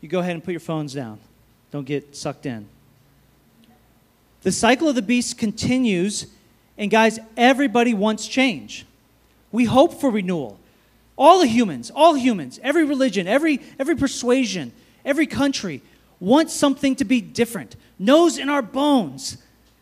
You 0.00 0.08
go 0.08 0.20
ahead 0.20 0.34
and 0.34 0.44
put 0.44 0.52
your 0.52 0.60
phones 0.60 0.94
down. 0.94 1.18
Don't 1.70 1.86
get 1.86 2.14
sucked 2.14 2.46
in. 2.46 2.68
The 4.42 4.52
cycle 4.52 4.88
of 4.88 4.94
the 4.94 5.02
beast 5.02 5.38
continues, 5.38 6.26
and 6.76 6.90
guys, 6.90 7.18
everybody 7.36 7.94
wants 7.94 8.28
change. 8.28 8.86
We 9.50 9.64
hope 9.64 10.00
for 10.00 10.10
renewal. 10.10 10.58
All 11.18 11.40
the 11.40 11.46
humans, 11.46 11.90
all 11.94 12.14
humans, 12.14 12.60
every 12.62 12.84
religion, 12.84 13.26
every, 13.26 13.60
every 13.78 13.96
persuasion, 13.96 14.72
every 15.04 15.26
country 15.26 15.82
wants 16.20 16.54
something 16.54 16.94
to 16.96 17.04
be 17.04 17.20
different. 17.20 17.74
Knows 17.98 18.38
in 18.38 18.48
our 18.48 18.62
bones, 18.62 19.36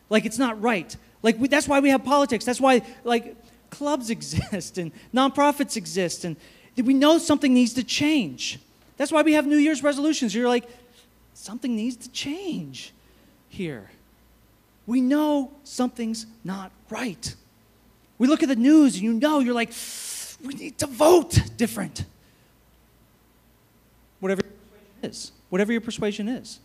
like 0.09 0.25
it's 0.25 0.39
not 0.39 0.59
right. 0.59 0.93
Like 1.21 1.37
we, 1.37 1.47
that's 1.47 1.67
why 1.67 1.79
we 1.79 1.91
have 1.91 2.03
politics. 2.03 2.43
That's 2.43 2.59
why 2.59 2.81
like 3.03 3.35
clubs 3.69 4.09
exist 4.17 4.79
and 4.79 4.91
nonprofits 5.13 5.77
exist, 5.77 6.25
and 6.25 6.35
we 6.75 6.95
know 6.95 7.19
something 7.19 7.53
needs 7.53 7.73
to 7.73 7.83
change. 7.83 8.59
That's 8.97 9.11
why 9.11 9.21
we 9.21 9.33
have 9.33 9.45
New 9.45 9.57
Year's 9.57 9.83
resolutions. 9.83 10.33
You're 10.33 10.49
like, 10.49 10.67
something 11.35 11.75
needs 11.75 11.97
to 11.97 12.09
change 12.09 12.93
here. 13.47 13.91
We 14.87 15.01
know 15.01 15.51
something's 15.63 16.25
not 16.43 16.71
right. 16.89 17.35
We 18.17 18.27
look 18.27 18.41
at 18.41 18.49
the 18.49 18.55
news 18.55 18.95
and 18.95 19.03
you 19.03 19.13
know, 19.13 19.39
you're 19.39 19.53
like, 19.53 19.71
we 20.43 20.53
need 20.53 20.77
to 20.79 20.87
vote 20.87 21.39
different. 21.57 22.05
Whatever 24.19 24.41
your 24.43 24.51
persuasion 24.51 25.09
is. 25.11 25.31
Whatever 25.49 25.71
your 25.71 25.81
persuasion 25.81 26.27
is. 26.27 26.59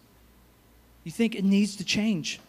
You 1.04 1.12
think 1.12 1.34
it 1.34 1.44
needs 1.44 1.76
to 1.76 1.84
change. 1.84 2.40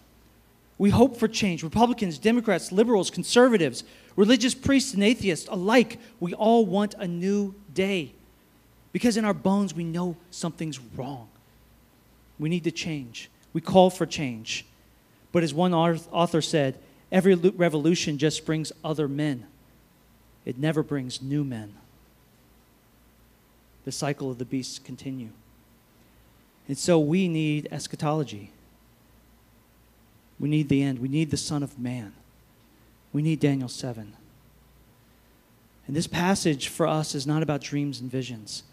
We 0.77 0.89
hope 0.89 1.17
for 1.17 1.27
change. 1.27 1.63
Republicans, 1.63 2.17
Democrats, 2.17 2.71
liberals, 2.71 3.09
conservatives, 3.09 3.83
religious 4.15 4.53
priests, 4.53 4.93
and 4.93 5.03
atheists 5.03 5.47
alike, 5.49 5.99
we 6.19 6.33
all 6.33 6.65
want 6.65 6.93
a 6.95 7.07
new 7.07 7.55
day. 7.73 8.13
Because 8.91 9.17
in 9.17 9.25
our 9.25 9.33
bones, 9.33 9.73
we 9.73 9.83
know 9.83 10.15
something's 10.29 10.79
wrong. 10.79 11.27
We 12.39 12.49
need 12.49 12.63
to 12.65 12.71
change. 12.71 13.29
We 13.53 13.61
call 13.61 13.89
for 13.89 14.05
change. 14.05 14.65
But 15.31 15.43
as 15.43 15.53
one 15.53 15.73
author 15.73 16.41
said, 16.41 16.77
every 17.11 17.33
revolution 17.35 18.17
just 18.17 18.45
brings 18.45 18.71
other 18.83 19.07
men, 19.07 19.45
it 20.45 20.57
never 20.57 20.83
brings 20.83 21.21
new 21.21 21.43
men. 21.43 21.73
The 23.85 23.91
cycle 23.91 24.31
of 24.31 24.37
the 24.37 24.45
beasts 24.45 24.79
continue. 24.79 25.29
And 26.67 26.77
so 26.77 26.99
we 26.99 27.27
need 27.27 27.67
eschatology. 27.71 28.51
We 30.39 30.49
need 30.49 30.69
the 30.69 30.81
end. 30.81 30.99
We 30.99 31.07
need 31.07 31.31
the 31.31 31.37
Son 31.37 31.63
of 31.63 31.79
Man. 31.79 32.13
We 33.11 33.21
need 33.21 33.39
Daniel 33.39 33.69
7. 33.69 34.13
And 35.85 35.95
this 35.95 36.07
passage 36.07 36.69
for 36.69 36.87
us 36.87 37.13
is 37.13 37.27
not 37.27 37.43
about 37.43 37.61
dreams 37.61 37.99
and 37.99 38.09
visions. 38.09 38.63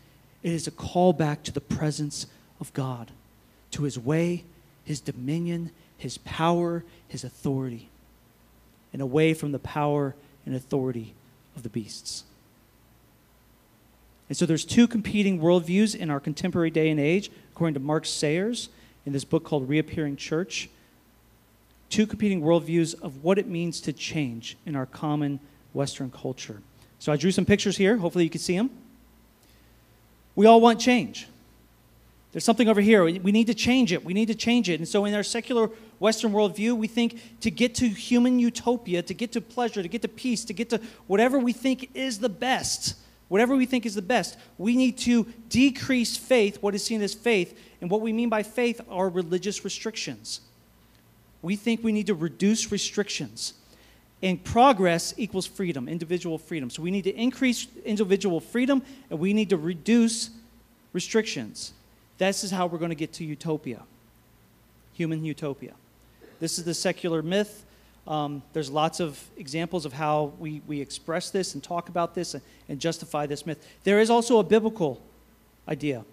It 0.42 0.52
is 0.52 0.66
a 0.66 0.72
call 0.72 1.12
back 1.12 1.42
to 1.44 1.52
the 1.52 1.61
presence 1.61 2.26
of 2.61 2.72
God, 2.72 3.11
to 3.72 3.83
his 3.83 3.98
way, 3.98 4.44
his 4.85 5.00
dominion, 5.00 5.70
his 5.96 6.18
power, 6.18 6.85
his 7.09 7.24
authority, 7.24 7.88
and 8.92 9.02
away 9.02 9.35
from 9.35 9.52
the 9.52 9.59
power 9.59 10.14
and 10.46 10.54
authority 10.54 11.14
of 11.56 11.62
the 11.62 11.68
beasts. 11.68 12.24
And 14.28 14.36
so 14.36 14.46
there's 14.46 14.64
two 14.64 14.86
competing 14.86 15.40
worldviews 15.40 15.94
in 15.94 16.08
our 16.08 16.20
contemporary 16.20 16.70
day 16.70 16.88
and 16.88 17.00
age, 17.00 17.30
according 17.52 17.74
to 17.74 17.80
Mark 17.80 18.06
Sayers 18.06 18.68
in 19.04 19.12
this 19.12 19.24
book 19.24 19.44
called 19.44 19.68
Reappearing 19.68 20.16
Church. 20.16 20.68
Two 21.88 22.06
competing 22.06 22.40
worldviews 22.40 23.00
of 23.02 23.24
what 23.24 23.38
it 23.38 23.48
means 23.48 23.80
to 23.80 23.92
change 23.92 24.56
in 24.64 24.76
our 24.76 24.86
common 24.86 25.40
Western 25.72 26.10
culture. 26.10 26.62
So 27.00 27.10
I 27.10 27.16
drew 27.16 27.32
some 27.32 27.44
pictures 27.44 27.76
here. 27.76 27.96
Hopefully 27.96 28.24
you 28.24 28.30
can 28.30 28.40
see 28.40 28.56
them. 28.56 28.70
We 30.36 30.46
all 30.46 30.60
want 30.60 30.80
change. 30.80 31.26
There's 32.32 32.44
something 32.44 32.68
over 32.68 32.80
here. 32.80 33.02
We 33.04 33.32
need 33.32 33.48
to 33.48 33.54
change 33.54 33.92
it. 33.92 34.04
We 34.04 34.14
need 34.14 34.26
to 34.26 34.34
change 34.34 34.70
it. 34.70 34.78
And 34.78 34.86
so, 34.86 35.04
in 35.04 35.14
our 35.14 35.24
secular 35.24 35.70
Western 36.00 36.32
worldview, 36.32 36.76
we 36.76 36.88
think 36.88 37.20
to 37.42 37.50
get 37.50 37.74
to 37.76 37.88
human 37.88 38.38
utopia, 38.38 39.02
to 39.02 39.14
get 39.14 39.32
to 39.32 39.40
pleasure, 39.40 39.82
to 39.82 39.88
get 39.88 40.02
to 40.02 40.08
peace, 40.08 40.44
to 40.46 40.54
get 40.54 40.70
to 40.70 40.80
whatever 41.06 41.38
we 41.38 41.52
think 41.52 41.90
is 41.94 42.18
the 42.18 42.28
best, 42.28 42.96
whatever 43.28 43.54
we 43.54 43.66
think 43.66 43.84
is 43.84 43.94
the 43.94 44.02
best, 44.02 44.38
we 44.56 44.76
need 44.76 44.96
to 44.96 45.24
decrease 45.50 46.16
faith, 46.16 46.62
what 46.62 46.74
is 46.74 46.82
seen 46.82 47.02
as 47.02 47.14
faith. 47.14 47.56
And 47.82 47.90
what 47.90 48.00
we 48.00 48.12
mean 48.14 48.30
by 48.30 48.42
faith 48.42 48.80
are 48.90 49.10
religious 49.10 49.62
restrictions. 49.62 50.40
We 51.42 51.54
think 51.54 51.84
we 51.84 51.92
need 51.92 52.06
to 52.06 52.14
reduce 52.14 52.72
restrictions. 52.72 53.54
And 54.22 54.42
progress 54.42 55.14
equals 55.18 55.46
freedom, 55.46 55.86
individual 55.86 56.38
freedom. 56.38 56.70
So 56.70 56.82
we 56.82 56.90
need 56.90 57.04
to 57.04 57.14
increase 57.14 57.66
individual 57.84 58.40
freedom 58.40 58.82
and 59.10 59.18
we 59.18 59.34
need 59.34 59.50
to 59.50 59.56
reduce 59.58 60.30
restrictions. 60.94 61.74
This 62.16 62.42
is 62.42 62.50
how 62.50 62.66
we're 62.66 62.78
going 62.78 62.90
to 62.90 62.94
get 62.94 63.12
to 63.14 63.24
utopia, 63.24 63.82
human 64.94 65.24
utopia. 65.24 65.74
This 66.40 66.59
is 66.59 66.64
the 66.64 66.74
secular 66.74 67.22
myth. 67.22 67.64
Um, 68.09 68.42
there's 68.53 68.70
lots 68.70 68.98
of 68.98 69.22
examples 69.37 69.85
of 69.85 69.92
how 69.92 70.33
we, 70.38 70.62
we 70.66 70.81
express 70.81 71.31
this 71.31 71.55
and 71.55 71.62
talk 71.62 71.88
about 71.88 72.14
this 72.14 72.35
and, 72.35 72.42
and 72.68 72.81
justify 72.81 73.26
this 73.26 73.46
myth. 73.46 73.64
There 73.85 74.00
is 74.00 74.11
also 74.11 74.38
a 74.38 74.42
biblical 74.42 75.00
idea 75.68 76.05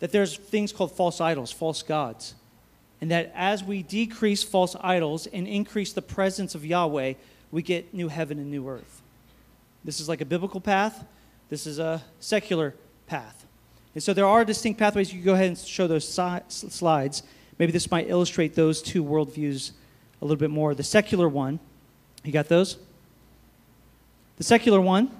that 0.00 0.10
there's 0.10 0.36
things 0.36 0.72
called 0.72 0.90
false 0.90 1.20
idols, 1.20 1.52
false 1.52 1.82
gods. 1.82 2.34
And 3.00 3.10
that 3.10 3.32
as 3.36 3.62
we 3.62 3.82
decrease 3.82 4.42
false 4.42 4.74
idols 4.80 5.26
and 5.28 5.46
increase 5.46 5.92
the 5.92 6.02
presence 6.02 6.54
of 6.54 6.64
Yahweh, 6.64 7.14
we 7.52 7.62
get 7.62 7.94
new 7.94 8.08
heaven 8.08 8.38
and 8.38 8.50
new 8.50 8.68
earth. 8.68 9.02
This 9.84 10.00
is 10.00 10.08
like 10.08 10.20
a 10.20 10.24
biblical 10.24 10.60
path, 10.60 11.04
this 11.50 11.66
is 11.66 11.78
a 11.78 12.02
secular 12.18 12.74
path. 13.06 13.46
And 13.94 14.02
so 14.02 14.14
there 14.14 14.26
are 14.26 14.44
distinct 14.44 14.78
pathways. 14.78 15.12
You 15.12 15.18
can 15.18 15.26
go 15.26 15.34
ahead 15.34 15.48
and 15.48 15.58
show 15.58 15.86
those 15.86 16.08
si- 16.08 16.40
slides. 16.48 17.22
Maybe 17.58 17.72
this 17.72 17.90
might 17.90 18.08
illustrate 18.08 18.54
those 18.54 18.82
two 18.82 19.04
worldviews 19.04 19.72
a 20.20 20.24
little 20.24 20.36
bit 20.36 20.50
more. 20.50 20.74
The 20.74 20.82
secular 20.82 21.28
one, 21.28 21.60
you 22.24 22.32
got 22.32 22.48
those? 22.48 22.78
The 24.36 24.44
secular 24.44 24.80
one 24.80 25.10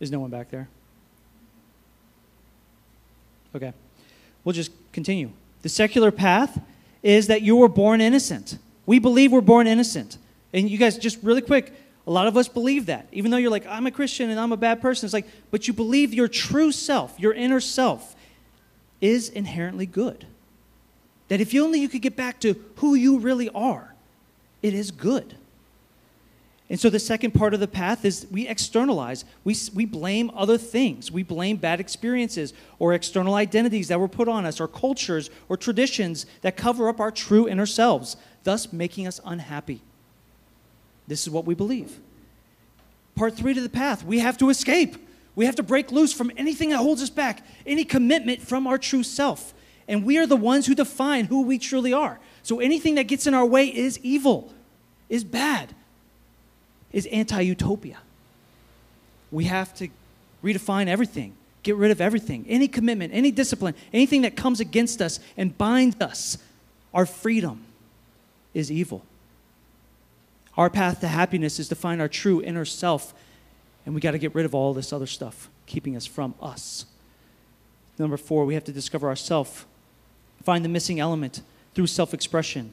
is 0.00 0.10
no 0.10 0.20
one 0.20 0.30
back 0.30 0.50
there? 0.50 0.68
Okay. 3.54 3.72
We'll 4.44 4.52
just 4.52 4.70
continue. 4.92 5.30
The 5.62 5.68
secular 5.68 6.10
path 6.10 6.60
is 7.02 7.26
that 7.28 7.42
you 7.42 7.56
were 7.56 7.68
born 7.68 8.00
innocent. 8.00 8.58
We 8.86 8.98
believe 8.98 9.32
we're 9.32 9.40
born 9.40 9.66
innocent. 9.66 10.18
And 10.52 10.70
you 10.70 10.78
guys, 10.78 10.98
just 10.98 11.18
really 11.22 11.42
quick, 11.42 11.72
a 12.08 12.10
lot 12.10 12.26
of 12.26 12.38
us 12.38 12.48
believe 12.48 12.86
that. 12.86 13.06
Even 13.12 13.30
though 13.30 13.36
you're 13.36 13.50
like, 13.50 13.66
I'm 13.66 13.86
a 13.86 13.90
Christian 13.90 14.30
and 14.30 14.40
I'm 14.40 14.50
a 14.50 14.56
bad 14.56 14.80
person, 14.80 15.06
it's 15.06 15.12
like, 15.12 15.28
but 15.50 15.68
you 15.68 15.74
believe 15.74 16.14
your 16.14 16.26
true 16.26 16.72
self, 16.72 17.14
your 17.20 17.34
inner 17.34 17.60
self, 17.60 18.16
is 19.02 19.28
inherently 19.28 19.84
good. 19.84 20.26
That 21.28 21.42
if 21.42 21.54
only 21.54 21.80
you 21.80 21.88
could 21.88 22.00
get 22.00 22.16
back 22.16 22.40
to 22.40 22.54
who 22.76 22.94
you 22.94 23.18
really 23.18 23.50
are, 23.50 23.94
it 24.62 24.72
is 24.72 24.90
good. 24.90 25.36
And 26.70 26.80
so 26.80 26.88
the 26.88 26.98
second 26.98 27.32
part 27.32 27.52
of 27.52 27.60
the 27.60 27.68
path 27.68 28.06
is 28.06 28.26
we 28.30 28.48
externalize. 28.48 29.26
We, 29.44 29.54
we 29.74 29.84
blame 29.84 30.30
other 30.34 30.56
things. 30.56 31.12
We 31.12 31.22
blame 31.22 31.58
bad 31.58 31.78
experiences 31.78 32.54
or 32.78 32.94
external 32.94 33.34
identities 33.34 33.88
that 33.88 34.00
were 34.00 34.08
put 34.08 34.28
on 34.28 34.46
us 34.46 34.60
or 34.60 34.68
cultures 34.68 35.28
or 35.50 35.58
traditions 35.58 36.24
that 36.40 36.56
cover 36.56 36.88
up 36.88 37.00
our 37.00 37.10
true 37.10 37.46
inner 37.46 37.66
selves, 37.66 38.16
thus 38.44 38.72
making 38.72 39.06
us 39.06 39.20
unhappy. 39.26 39.82
This 41.08 41.22
is 41.26 41.30
what 41.30 41.46
we 41.46 41.54
believe. 41.54 41.98
Part 43.16 43.34
three 43.34 43.54
to 43.54 43.60
the 43.60 43.68
path 43.68 44.04
we 44.04 44.20
have 44.20 44.38
to 44.38 44.50
escape. 44.50 44.96
We 45.34 45.46
have 45.46 45.56
to 45.56 45.62
break 45.62 45.90
loose 45.90 46.12
from 46.12 46.30
anything 46.36 46.70
that 46.70 46.78
holds 46.78 47.02
us 47.02 47.10
back, 47.10 47.44
any 47.64 47.84
commitment 47.84 48.42
from 48.42 48.66
our 48.66 48.76
true 48.76 49.02
self. 49.02 49.54
And 49.86 50.04
we 50.04 50.18
are 50.18 50.26
the 50.26 50.36
ones 50.36 50.66
who 50.66 50.74
define 50.74 51.26
who 51.26 51.42
we 51.42 51.58
truly 51.58 51.92
are. 51.92 52.18
So 52.42 52.60
anything 52.60 52.96
that 52.96 53.04
gets 53.04 53.26
in 53.26 53.34
our 53.34 53.46
way 53.46 53.66
is 53.66 53.98
evil, 54.02 54.52
is 55.08 55.24
bad, 55.24 55.74
is 56.92 57.06
anti 57.06 57.40
utopia. 57.40 57.98
We 59.30 59.44
have 59.44 59.72
to 59.74 59.88
redefine 60.42 60.88
everything, 60.88 61.34
get 61.62 61.76
rid 61.76 61.90
of 61.90 62.00
everything, 62.00 62.44
any 62.48 62.68
commitment, 62.68 63.14
any 63.14 63.30
discipline, 63.30 63.74
anything 63.92 64.22
that 64.22 64.36
comes 64.36 64.60
against 64.60 65.00
us 65.00 65.20
and 65.36 65.56
binds 65.56 66.00
us. 66.00 66.38
Our 66.92 67.06
freedom 67.06 67.64
is 68.54 68.72
evil. 68.72 69.04
Our 70.58 70.68
path 70.68 71.00
to 71.00 71.08
happiness 71.08 71.60
is 71.60 71.68
to 71.68 71.76
find 71.76 72.00
our 72.00 72.08
true 72.08 72.42
inner 72.42 72.64
self, 72.64 73.14
and 73.86 73.94
we 73.94 74.00
got 74.00 74.10
to 74.10 74.18
get 74.18 74.34
rid 74.34 74.44
of 74.44 74.56
all 74.56 74.74
this 74.74 74.92
other 74.92 75.06
stuff 75.06 75.48
keeping 75.66 75.94
us 75.94 76.04
from 76.04 76.34
us. 76.42 76.84
Number 77.96 78.16
four, 78.16 78.44
we 78.44 78.54
have 78.54 78.64
to 78.64 78.72
discover 78.72 79.08
ourself, 79.08 79.66
find 80.42 80.64
the 80.64 80.68
missing 80.68 80.98
element 80.98 81.42
through 81.74 81.86
self 81.86 82.12
expression, 82.12 82.72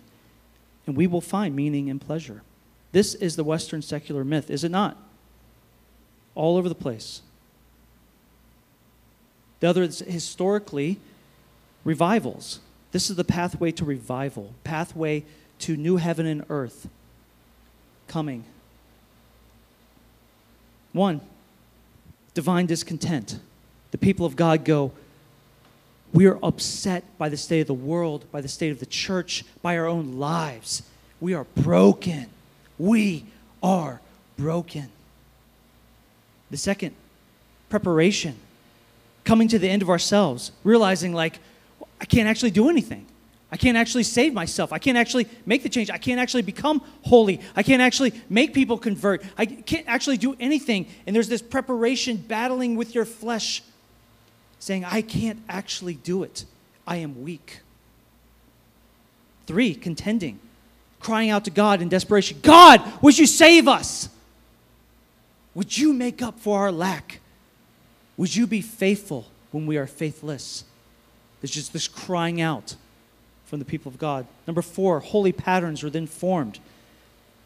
and 0.88 0.98
we 0.98 1.06
will 1.06 1.22
find 1.22 1.56
meaning 1.56 1.88
and 1.88 2.02
pleasure. 2.02 2.42
This 2.92 3.14
is 3.14 3.36
the 3.36 3.44
Western 3.44 3.84
secular 3.84 4.24
myth, 4.24 4.50
is 4.50 4.64
it 4.64 4.70
not? 4.70 4.98
All 6.34 6.58
over 6.58 6.68
the 6.68 6.76
place. 6.76 7.22
The 9.60 9.70
other 9.70 9.84
is 9.84 10.00
historically 10.00 11.00
revivals 11.84 12.62
This 12.92 13.12
is 13.12 13.16
the 13.16 13.24
pathway 13.24 13.72
to 13.74 13.86
revival, 13.86 14.56
pathway 14.64 15.24
to 15.60 15.78
new 15.78 15.98
heaven 15.98 16.26
and 16.26 16.46
earth 16.50 16.88
coming. 18.08 18.44
One, 20.94 21.22
divine 22.34 22.66
discontent. 22.66 23.40
The 23.92 23.98
people 23.98 24.26
of 24.26 24.36
God 24.36 24.64
go, 24.64 24.92
we 26.14 26.26
are 26.28 26.40
upset 26.42 27.04
by 27.18 27.28
the 27.30 27.38
state 27.38 27.62
of 27.62 27.68
the 27.68 27.74
world, 27.74 28.26
by 28.32 28.40
the 28.40 28.48
state 28.48 28.72
of 28.72 28.80
the 28.80 28.86
church, 28.86 29.44
by 29.62 29.78
our 29.78 29.86
own 29.86 30.18
lives. 30.18 30.84
We 31.20 31.34
are 31.34 31.44
broken. 31.56 32.28
We 32.78 33.26
are 33.62 34.02
broken. 34.38 34.90
The 36.52 36.58
second, 36.58 36.96
preparation. 37.70 38.36
Coming 39.24 39.48
to 39.50 39.60
the 39.60 39.70
end 39.70 39.82
of 39.82 39.90
ourselves, 39.90 40.52
realizing, 40.64 41.14
like, 41.14 41.40
I 42.00 42.06
can't 42.06 42.30
actually 42.30 42.52
do 42.52 42.70
anything. 42.70 43.05
I 43.56 43.58
can't 43.58 43.78
actually 43.78 44.04
save 44.04 44.34
myself. 44.34 44.74
I 44.74 44.80
can't 44.80 44.98
actually 44.98 45.30
make 45.46 45.64
the 45.64 45.70
change. 45.70 45.90
I 45.90 45.98
can't 45.98 46.20
actually 46.20 46.42
become 46.42 46.82
holy. 47.04 47.40
I 47.56 47.64
can't 47.64 47.82
actually 47.82 48.12
make 48.28 48.54
people 48.54 48.78
convert. 48.78 49.24
I 49.38 49.46
can't 49.46 49.88
actually 49.88 50.18
do 50.18 50.36
anything. 50.42 50.88
And 51.08 51.16
there's 51.16 51.30
this 51.30 51.42
preparation 51.42 52.18
battling 52.18 52.76
with 52.76 52.94
your 52.94 53.06
flesh, 53.06 53.64
saying, 54.60 54.84
I 54.84 55.02
can't 55.02 55.40
actually 55.48 55.94
do 55.94 56.24
it. 56.24 56.44
I 56.86 56.98
am 56.98 57.24
weak. 57.24 57.62
Three, 59.48 59.74
contending, 59.74 60.42
crying 61.00 61.30
out 61.30 61.46
to 61.46 61.50
God 61.50 61.82
in 61.82 61.88
desperation 61.88 62.40
God, 62.42 62.82
would 63.02 63.18
you 63.18 63.26
save 63.26 63.70
us? 63.70 64.10
Would 65.54 65.78
you 65.78 65.94
make 65.94 66.22
up 66.22 66.42
for 66.42 66.60
our 66.60 66.74
lack? 66.74 67.22
Would 68.18 68.36
you 68.36 68.48
be 68.48 68.60
faithful 68.60 69.28
when 69.52 69.66
we 69.66 69.78
are 69.78 69.88
faithless? 69.88 70.66
There's 71.40 71.52
just 71.52 71.72
this 71.72 71.88
crying 71.88 72.42
out 72.42 72.76
from 73.46 73.60
the 73.60 73.66
people 73.66 73.92
of 73.92 73.98
God. 73.98 74.26
Number 74.48 74.62
four, 74.62 75.00
holy 75.00 75.32
patterns 75.32 75.84
are 75.84 75.90
then 75.90 76.08
formed. 76.08 76.60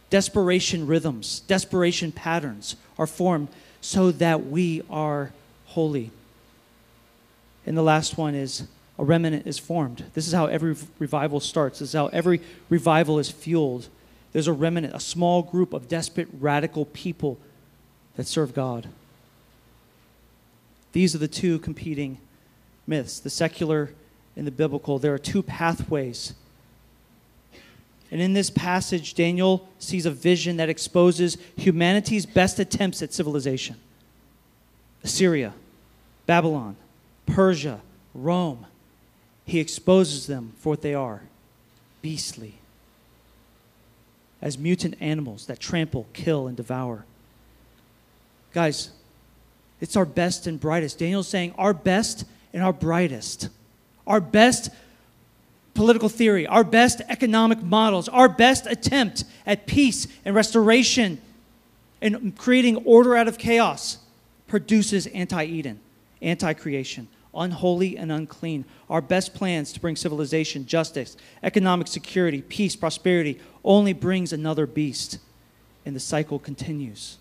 Desperation 0.10 0.88
rhythms, 0.88 1.42
desperation 1.42 2.12
patterns 2.12 2.76
are 2.98 3.08
formed 3.08 3.50
so 3.82 4.12
that 4.12 4.48
we 4.48 4.82
are 4.90 5.32
holy. 5.66 6.12
And 7.66 7.78
the 7.78 7.84
last 7.84 8.18
one 8.18 8.34
is 8.34 8.68
a 8.98 9.04
remnant 9.04 9.48
is 9.48 9.60
formed. 9.60 10.06
This 10.14 10.28
is 10.28 10.34
how 10.34 10.48
every 10.48 10.76
revival 10.98 11.40
starts. 11.40 11.80
This 11.80 11.90
is 11.90 11.94
how 11.94 12.08
every 12.08 12.42
revival 12.70 13.20
is 13.20 13.30
fueled. 13.30 13.88
There's 14.34 14.48
a 14.48 14.54
remnant, 14.54 14.94
a 14.94 15.00
small 15.00 15.42
group 15.42 15.74
of 15.74 15.88
desperate, 15.88 16.28
radical 16.40 16.86
people 16.86 17.38
that 18.16 18.28
serve 18.28 18.54
God. 18.54 18.88
These 20.92 21.16
are 21.16 21.20
the 21.20 21.28
two 21.28 21.60
competing 21.60 22.18
myths 22.88 23.20
the 23.20 23.30
secular 23.30 23.92
and 24.40 24.48
the 24.48 24.52
biblical. 24.52 24.98
There 24.98 25.14
are 25.14 25.20
two 25.20 25.44
pathways. 25.44 26.34
And 28.10 28.22
in 28.22 28.34
this 28.34 28.50
passage, 28.50 29.14
Daniel 29.14 29.68
sees 29.80 30.06
a 30.06 30.12
vision 30.12 30.56
that 30.58 30.70
exposes 30.70 31.38
humanity's 31.58 32.26
best 32.26 32.58
attempts 32.58 33.04
at 33.04 33.14
civilization 33.14 33.76
Assyria, 35.04 35.54
Babylon, 36.26 36.78
Persia, 37.26 37.82
Rome. 38.16 38.66
He 39.46 39.60
exposes 39.60 40.26
them 40.26 40.54
for 40.60 40.70
what 40.70 40.82
they 40.82 40.94
are 40.94 41.24
beastly, 42.02 42.56
as 44.42 44.58
mutant 44.58 44.96
animals 45.02 45.48
that 45.48 45.60
trample, 45.60 46.08
kill, 46.14 46.48
and 46.48 46.56
devour. 46.56 47.04
Guys, 48.54 48.92
it's 49.82 49.98
our 49.98 50.06
best 50.06 50.48
and 50.48 50.60
brightest. 50.62 50.98
Daniel's 50.98 51.28
saying 51.28 51.54
our 51.58 51.74
best 51.74 52.24
and 52.54 52.64
our 52.64 52.74
brightest, 52.74 53.50
our 54.10 54.20
best 54.20 54.70
political 55.76 56.10
theory, 56.10 56.46
our 56.46 56.66
best 56.66 57.02
economic 57.08 57.64
models, 57.64 58.10
our 58.10 58.28
best 58.28 58.66
attempt 58.66 59.24
at 59.46 59.68
peace 59.68 60.08
and 60.26 60.36
restoration 60.36 61.22
and 62.02 62.36
creating 62.38 62.78
order 62.78 63.16
out 63.16 63.28
of 63.28 63.38
chaos 63.38 64.00
produces 64.48 65.08
anti 65.08 65.46
Eden, 65.46 65.80
anti 66.22 66.54
creation, 66.54 67.08
unholy 67.36 67.98
and 67.98 68.12
unclean. 68.12 68.66
Our 68.90 69.02
best 69.02 69.34
plans 69.34 69.72
to 69.74 69.80
bring 69.80 69.96
civilization, 69.96 70.66
justice, 70.66 71.16
economic 71.44 71.88
security, 71.88 72.42
peace, 72.42 72.76
prosperity 72.76 73.40
only 73.64 73.94
brings 73.94 74.34
another 74.34 74.66
beast, 74.66 75.20
and 75.86 75.96
the 75.96 76.00
cycle 76.00 76.40
continues. 76.40 77.18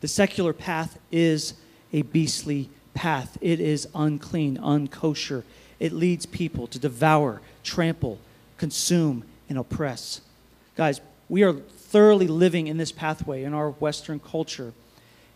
The 0.00 0.08
secular 0.08 0.52
path 0.52 0.98
is 1.10 1.54
a 1.92 2.02
beastly 2.02 2.70
path. 2.98 3.38
It 3.40 3.60
is 3.60 3.86
unclean, 3.94 4.58
unkosher. 4.58 5.44
It 5.78 5.92
leads 5.92 6.26
people 6.26 6.66
to 6.66 6.80
devour, 6.80 7.40
trample, 7.62 8.18
consume, 8.56 9.22
and 9.48 9.56
oppress. 9.56 10.20
Guys, 10.74 11.00
we 11.28 11.44
are 11.44 11.52
thoroughly 11.52 12.26
living 12.26 12.66
in 12.66 12.76
this 12.76 12.90
pathway 12.90 13.44
in 13.44 13.54
our 13.54 13.70
Western 13.70 14.18
culture. 14.18 14.72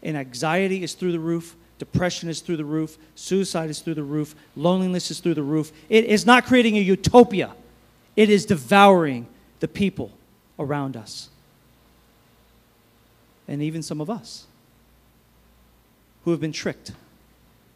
And 0.02 0.16
anxiety 0.16 0.82
is 0.82 0.94
through 0.94 1.12
the 1.12 1.20
roof, 1.20 1.54
depression 1.78 2.28
is 2.28 2.40
through 2.40 2.56
the 2.56 2.64
roof, 2.64 2.98
suicide 3.14 3.70
is 3.70 3.78
through 3.78 3.94
the 3.94 4.02
roof, 4.02 4.34
loneliness 4.56 5.12
is 5.12 5.20
through 5.20 5.34
the 5.34 5.42
roof. 5.44 5.70
It 5.88 6.04
is 6.06 6.26
not 6.26 6.46
creating 6.46 6.76
a 6.78 6.80
utopia, 6.80 7.52
it 8.16 8.28
is 8.28 8.44
devouring 8.44 9.28
the 9.60 9.68
people 9.68 10.10
around 10.58 10.96
us. 10.96 11.28
And 13.46 13.62
even 13.62 13.84
some 13.84 14.00
of 14.00 14.10
us 14.10 14.46
who 16.24 16.32
have 16.32 16.40
been 16.40 16.52
tricked 16.52 16.90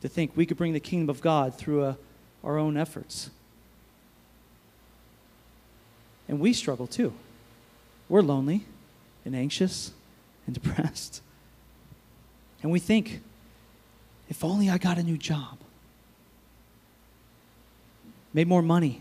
to 0.02 0.08
think 0.08 0.36
we 0.36 0.46
could 0.46 0.56
bring 0.56 0.72
the 0.72 0.80
kingdom 0.80 1.10
of 1.10 1.20
God 1.20 1.54
through 1.54 1.84
a, 1.84 1.88
uh, 1.90 1.94
our 2.44 2.58
own 2.58 2.76
efforts. 2.76 3.30
And 6.28 6.38
we 6.38 6.52
struggle 6.52 6.86
too. 6.86 7.12
We're 8.08 8.22
lonely 8.22 8.64
and 9.24 9.34
anxious 9.34 9.92
and 10.46 10.54
depressed. 10.60 11.22
And 12.62 12.70
we 12.70 12.78
think, 12.78 13.20
if 14.28 14.44
only 14.44 14.70
I 14.70 14.78
got 14.78 14.98
a 14.98 15.02
new 15.02 15.16
job, 15.16 15.58
made 18.32 18.48
more 18.48 18.62
money, 18.62 19.00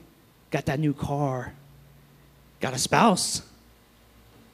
got 0.52 0.66
that 0.66 0.80
new 0.80 0.94
car, 0.94 1.54
got 2.60 2.74
a 2.74 2.78
spouse, 2.78 3.42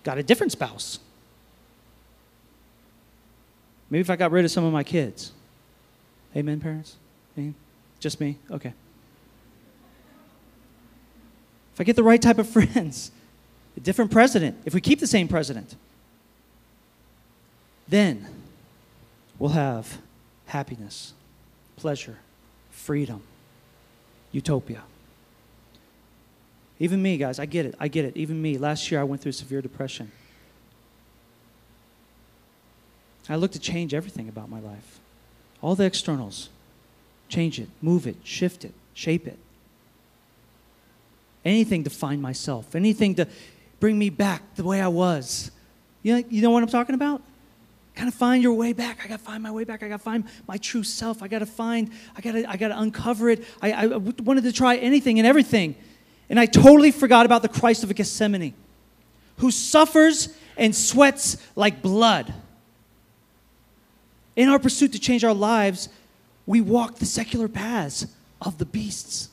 got 0.03 0.17
a 0.17 0.23
different 0.23 0.51
spouse. 0.51 0.99
Maybe 3.89 4.01
if 4.01 4.09
I 4.09 4.15
got 4.15 4.31
rid 4.31 4.45
of 4.45 4.51
some 4.51 4.63
of 4.63 4.71
my 4.71 4.83
kids. 4.83 5.33
Amen, 6.35 6.59
parents? 6.59 6.95
Amen? 7.37 7.55
Just 7.99 8.19
me? 8.19 8.37
Okay. 8.49 8.73
If 11.73 11.81
I 11.81 11.83
get 11.83 11.95
the 11.95 12.03
right 12.03 12.21
type 12.21 12.37
of 12.37 12.49
friends, 12.57 13.11
a 13.75 13.79
different 13.79 14.11
president, 14.11 14.57
if 14.65 14.73
we 14.73 14.81
keep 14.81 14.99
the 14.99 15.07
same 15.07 15.27
president, 15.27 15.75
then 17.87 18.25
we'll 19.37 19.51
have 19.51 19.99
happiness, 20.45 21.13
pleasure, 21.75 22.17
freedom, 22.69 23.21
utopia. 24.31 24.83
Even 26.79 27.01
me, 27.01 27.17
guys, 27.17 27.37
I 27.37 27.45
get 27.45 27.65
it. 27.65 27.75
I 27.79 27.89
get 27.89 28.05
it. 28.05 28.17
Even 28.17 28.41
me. 28.41 28.57
Last 28.57 28.89
year, 28.89 28.99
I 28.99 29.03
went 29.03 29.21
through 29.21 29.33
severe 29.33 29.61
depression. 29.61 30.11
I 33.29 33.35
looked 33.35 33.53
to 33.53 33.59
change 33.59 33.93
everything 33.93 34.27
about 34.27 34.49
my 34.49 34.59
life. 34.59 35.00
All 35.61 35.75
the 35.75 35.85
externals. 35.85 36.49
Change 37.29 37.59
it, 37.59 37.69
move 37.81 38.07
it, 38.07 38.17
shift 38.23 38.65
it, 38.65 38.73
shape 38.93 39.25
it. 39.27 39.37
Anything 41.45 41.83
to 41.85 41.89
find 41.89 42.21
myself, 42.21 42.75
anything 42.75 43.15
to 43.15 43.27
bring 43.79 43.97
me 43.97 44.09
back 44.09 44.55
the 44.55 44.63
way 44.63 44.81
I 44.81 44.89
was. 44.89 45.49
You 46.03 46.15
know, 46.15 46.23
you 46.29 46.41
know 46.41 46.49
what 46.49 46.61
I'm 46.61 46.69
talking 46.69 46.93
about? 46.93 47.21
Kind 47.95 48.07
of 48.07 48.13
find 48.13 48.41
your 48.41 48.53
way 48.53 48.73
back. 48.73 48.99
I 49.03 49.07
got 49.07 49.19
to 49.19 49.25
find 49.25 49.43
my 49.43 49.51
way 49.51 49.63
back. 49.63 49.83
I 49.83 49.87
got 49.87 49.97
to 49.97 50.03
find 50.03 50.23
my 50.47 50.57
true 50.57 50.83
self. 50.83 51.21
I 51.21 51.27
got 51.27 51.39
to 51.39 51.45
find, 51.45 51.91
I 52.15 52.21
got 52.21 52.33
to 52.33 52.49
I 52.49 52.57
got 52.57 52.69
to 52.69 52.79
uncover 52.79 53.29
it. 53.29 53.43
I, 53.61 53.71
I 53.71 53.85
wanted 53.97 54.43
to 54.43 54.51
try 54.51 54.77
anything 54.77 55.19
and 55.19 55.27
everything. 55.27 55.75
And 56.29 56.39
I 56.39 56.45
totally 56.45 56.91
forgot 56.91 57.25
about 57.25 57.41
the 57.41 57.49
Christ 57.49 57.83
of 57.83 57.93
Gethsemane, 57.93 58.53
who 59.37 59.51
suffers 59.51 60.35
and 60.57 60.75
sweats 60.75 61.37
like 61.55 61.81
blood 61.81 62.33
in 64.35 64.49
our 64.49 64.59
pursuit 64.59 64.93
to 64.93 64.99
change 64.99 65.23
our 65.23 65.33
lives, 65.33 65.89
we 66.45 66.61
walk 66.61 66.95
the 66.95 67.05
secular 67.05 67.47
paths 67.47 68.07
of 68.41 68.57
the 68.57 68.65
beasts. 68.65 69.29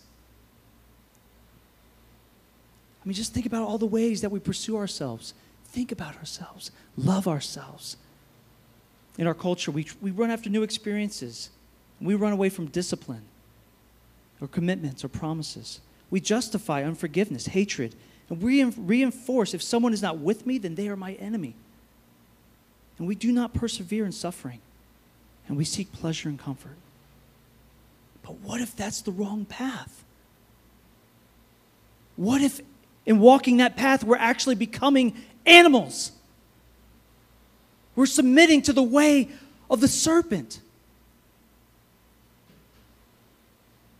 I 3.03 3.09
mean, 3.09 3.15
just 3.15 3.33
think 3.33 3.47
about 3.47 3.63
all 3.63 3.79
the 3.79 3.87
ways 3.87 4.21
that 4.21 4.31
we 4.31 4.41
pursue 4.41 4.77
ourselves. 4.77 5.35
Think 5.67 5.93
about 5.93 6.17
ourselves. 6.17 6.71
Love 6.97 7.29
ourselves. 7.29 7.97
In 9.17 9.27
our 9.27 9.35
culture, 9.35 9.71
we, 9.71 9.87
we 10.01 10.11
run 10.11 10.31
after 10.31 10.51
new 10.51 10.63
experiences. 10.63 11.51
We 12.01 12.15
run 12.15 12.33
away 12.33 12.49
from 12.49 12.67
discipline 12.67 13.23
or 14.41 14.49
commitments 14.49 15.05
or 15.05 15.09
promises. 15.09 15.81
We 16.11 16.21
justify 16.21 16.85
unforgiveness, 16.85 17.47
hatred, 17.47 17.95
and 18.29 18.43
we 18.43 18.63
reinforce 18.65 19.55
if 19.55 19.63
someone 19.63 19.93
is 19.93 20.03
not 20.03 20.19
with 20.19 20.47
me, 20.47 20.59
then 20.59 20.75
they 20.75 20.89
are 20.89 20.97
my 20.97 21.13
enemy. 21.15 21.55
And 22.99 23.07
we 23.07 23.15
do 23.15 23.33
not 23.33 23.55
persevere 23.55 24.05
in 24.05 24.13
suffering 24.13 24.61
and 25.49 25.57
we 25.57 25.65
seek 25.65 25.91
pleasure 25.93 26.29
and 26.29 26.39
comfort. 26.39 26.77
But 28.23 28.37
what 28.41 28.61
if 28.61 28.77
that's 28.77 29.01
the 29.01 29.11
wrong 29.11 29.47
path? 29.47 30.05
What 32.17 32.43
if 32.43 32.61
in 33.07 33.19
walking 33.21 33.57
that 33.57 33.77
path 33.77 34.05
we're 34.05 34.17
actually 34.17 34.55
becoming 34.55 35.17
animals? 35.47 36.13
We're 37.97 38.07
submitting 38.07 38.63
to 38.63 38.73
the 38.73 38.83
way 38.83 39.29
of 39.71 39.81
the 39.81 39.89
serpent. 39.89 40.61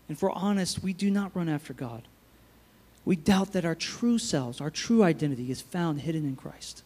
And 0.07 0.15
if 0.15 0.21
we're 0.21 0.31
honest, 0.31 0.83
we 0.83 0.93
do 0.93 1.09
not 1.09 1.35
run 1.35 1.49
after 1.49 1.73
God. 1.73 2.03
We 3.05 3.15
doubt 3.15 3.53
that 3.53 3.65
our 3.65 3.75
true 3.75 4.19
selves, 4.19 4.61
our 4.61 4.69
true 4.69 5.03
identity, 5.03 5.49
is 5.49 5.61
found 5.61 6.01
hidden 6.01 6.25
in 6.25 6.35
Christ, 6.35 6.83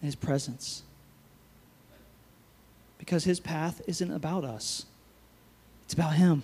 in 0.00 0.06
His 0.06 0.14
presence. 0.14 0.82
Because 3.08 3.24
His 3.24 3.40
path 3.40 3.80
isn't 3.86 4.12
about 4.12 4.44
us, 4.44 4.84
it's 5.86 5.94
about 5.94 6.12
Him. 6.16 6.42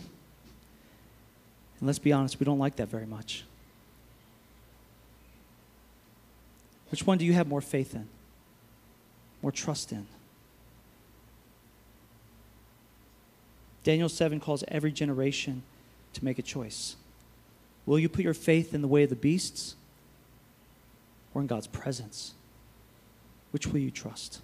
And 1.79 1.87
let's 1.87 1.99
be 1.99 2.11
honest, 2.11 2.41
we 2.41 2.47
don't 2.47 2.59
like 2.59 2.77
that 2.77 2.89
very 2.89 3.05
much. 3.05 3.45
Which 6.91 7.07
one 7.07 7.19
do 7.19 7.27
you 7.27 7.35
have 7.35 7.49
more 7.49 7.61
faith 7.61 7.95
in? 7.95 8.09
More 9.43 9.53
trust 9.53 9.93
in? 9.93 10.07
Daniel 13.83 14.09
7 14.09 14.41
calls 14.41 14.65
every 14.69 14.91
generation 14.91 15.65
to 16.15 16.25
make 16.25 16.39
a 16.39 16.43
choice. 16.43 16.97
Will 17.85 17.99
you 17.99 18.09
put 18.09 18.25
your 18.25 18.33
faith 18.33 18.73
in 18.73 18.81
the 18.81 18.89
way 18.89 19.03
of 19.03 19.11
the 19.11 19.17
beasts 19.17 19.77
or 21.35 21.43
in 21.43 21.47
God's 21.47 21.67
presence? 21.67 22.33
Which 23.51 23.67
will 23.67 23.81
you 23.81 23.91
trust? 23.91 24.41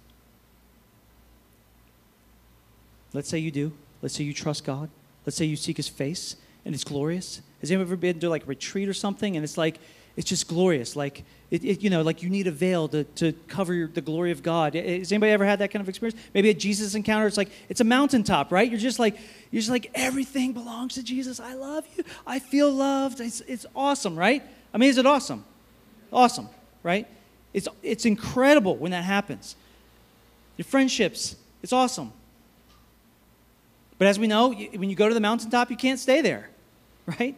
Let's 3.13 3.29
say 3.29 3.39
you 3.39 3.51
do. 3.51 3.73
Let's 4.01 4.15
say 4.15 4.23
you 4.23 4.33
trust 4.33 4.63
God. 4.63 4.89
Let's 5.25 5.37
say 5.37 5.45
you 5.45 5.55
seek 5.55 5.77
his 5.77 5.87
face 5.87 6.35
and 6.65 6.73
it's 6.73 6.83
glorious. 6.83 7.41
Has 7.59 7.69
anyone 7.71 7.87
ever 7.87 7.95
been 7.95 8.19
to 8.19 8.29
like 8.29 8.43
a 8.43 8.47
retreat 8.47 8.89
or 8.89 8.93
something 8.93 9.35
and 9.35 9.43
it's 9.43 9.57
like 9.57 9.79
it's 10.15 10.29
just 10.29 10.47
glorious. 10.47 10.95
Like, 10.95 11.23
it, 11.49 11.63
it, 11.63 11.81
you 11.81 11.89
know, 11.89 12.01
like 12.01 12.21
you 12.21 12.29
need 12.29 12.47
a 12.47 12.51
veil 12.51 12.87
to, 12.89 13.03
to 13.03 13.33
cover 13.47 13.73
your, 13.73 13.87
the 13.87 14.01
glory 14.01 14.31
of 14.31 14.43
God. 14.43 14.75
Has 14.75 15.11
anybody 15.11 15.31
ever 15.31 15.45
had 15.45 15.59
that 15.59 15.71
kind 15.71 15.81
of 15.81 15.89
experience? 15.89 16.19
Maybe 16.33 16.49
a 16.49 16.53
Jesus 16.53 16.95
encounter, 16.95 17.27
it's 17.27 17.37
like, 17.37 17.49
it's 17.69 17.81
a 17.81 17.85
mountaintop, 17.85 18.51
right? 18.51 18.69
You're 18.69 18.79
just 18.79 18.99
like, 18.99 19.17
you're 19.51 19.61
just 19.61 19.69
like, 19.69 19.89
everything 19.93 20.53
belongs 20.53 20.95
to 20.95 21.03
Jesus. 21.03 21.39
I 21.39 21.53
love 21.53 21.85
you. 21.95 22.03
I 22.27 22.39
feel 22.39 22.71
loved. 22.71 23.19
It's, 23.21 23.41
it's 23.41 23.65
awesome, 23.75 24.17
right? 24.17 24.43
I 24.73 24.77
mean, 24.77 24.89
is 24.89 24.97
it 24.97 25.05
awesome? 25.05 25.45
Awesome, 26.11 26.49
right? 26.83 27.07
It's, 27.53 27.67
it's 27.81 28.05
incredible 28.05 28.75
when 28.77 28.91
that 28.91 29.03
happens. 29.03 29.55
Your 30.57 30.65
friendships, 30.65 31.35
it's 31.63 31.73
awesome. 31.73 32.11
But 34.01 34.07
as 34.07 34.17
we 34.17 34.25
know, 34.25 34.51
when 34.51 34.89
you 34.89 34.95
go 34.95 35.07
to 35.07 35.13
the 35.13 35.19
mountaintop, 35.19 35.69
you 35.69 35.77
can't 35.77 35.99
stay 35.99 36.21
there, 36.21 36.49
right? 37.05 37.35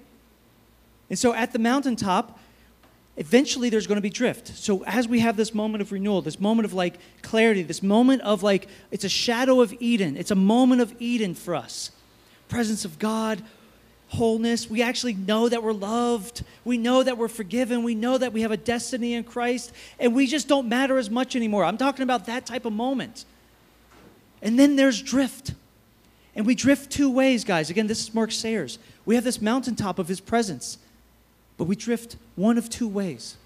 And 1.09 1.19
so 1.19 1.33
at 1.33 1.51
the 1.51 1.59
mountaintop, 1.59 2.39
eventually 3.17 3.69
there's 3.69 3.85
going 3.85 3.97
to 3.97 4.01
be 4.01 4.09
drift. 4.09 4.47
So 4.47 4.81
as 4.85 5.05
we 5.05 5.19
have 5.19 5.35
this 5.35 5.53
moment 5.53 5.81
of 5.81 5.91
renewal, 5.91 6.21
this 6.21 6.39
moment 6.39 6.65
of 6.65 6.71
like 6.71 6.99
clarity, 7.21 7.63
this 7.63 7.83
moment 7.83 8.21
of 8.21 8.43
like 8.43 8.69
it's 8.91 9.03
a 9.03 9.09
shadow 9.09 9.59
of 9.59 9.73
Eden. 9.81 10.15
It's 10.15 10.31
a 10.31 10.35
moment 10.35 10.79
of 10.79 10.95
Eden 11.01 11.35
for 11.35 11.53
us. 11.53 11.91
Presence 12.47 12.85
of 12.85 12.97
God, 12.97 13.43
wholeness. 14.07 14.69
We 14.69 14.81
actually 14.81 15.15
know 15.15 15.49
that 15.49 15.63
we're 15.63 15.73
loved. 15.73 16.45
We 16.63 16.77
know 16.77 17.03
that 17.03 17.17
we're 17.17 17.27
forgiven. 17.27 17.83
We 17.83 17.93
know 17.93 18.17
that 18.17 18.31
we 18.31 18.39
have 18.39 18.51
a 18.51 18.57
destiny 18.57 19.15
in 19.15 19.25
Christ 19.25 19.73
and 19.99 20.15
we 20.15 20.27
just 20.27 20.47
don't 20.47 20.69
matter 20.69 20.97
as 20.97 21.09
much 21.09 21.35
anymore. 21.35 21.65
I'm 21.65 21.77
talking 21.77 22.03
about 22.03 22.25
that 22.27 22.45
type 22.45 22.63
of 22.63 22.71
moment. 22.71 23.25
And 24.41 24.57
then 24.57 24.77
there's 24.77 25.01
drift. 25.01 25.55
And 26.35 26.45
we 26.45 26.55
drift 26.55 26.91
two 26.91 27.11
ways, 27.11 27.43
guys. 27.43 27.69
Again, 27.69 27.87
this 27.87 28.01
is 28.01 28.13
Mark 28.13 28.31
Sayers. 28.31 28.79
We 29.05 29.15
have 29.15 29.23
this 29.23 29.41
mountaintop 29.41 29.99
of 29.99 30.07
his 30.07 30.19
presence. 30.19 30.77
But 31.57 31.65
we 31.65 31.75
drift 31.75 32.15
one 32.35 32.57
of 32.57 32.69
two 32.69 32.87
ways. 32.87 33.37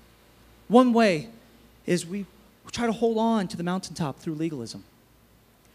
One 0.68 0.94
way 0.94 1.30
is 1.86 2.06
we 2.06 2.26
try 2.72 2.86
to 2.86 2.92
hold 2.92 3.18
on 3.18 3.48
to 3.50 3.58
the 3.58 3.64
mountaintop 3.64 4.20
through 4.20 4.36
legalism. 4.36 4.84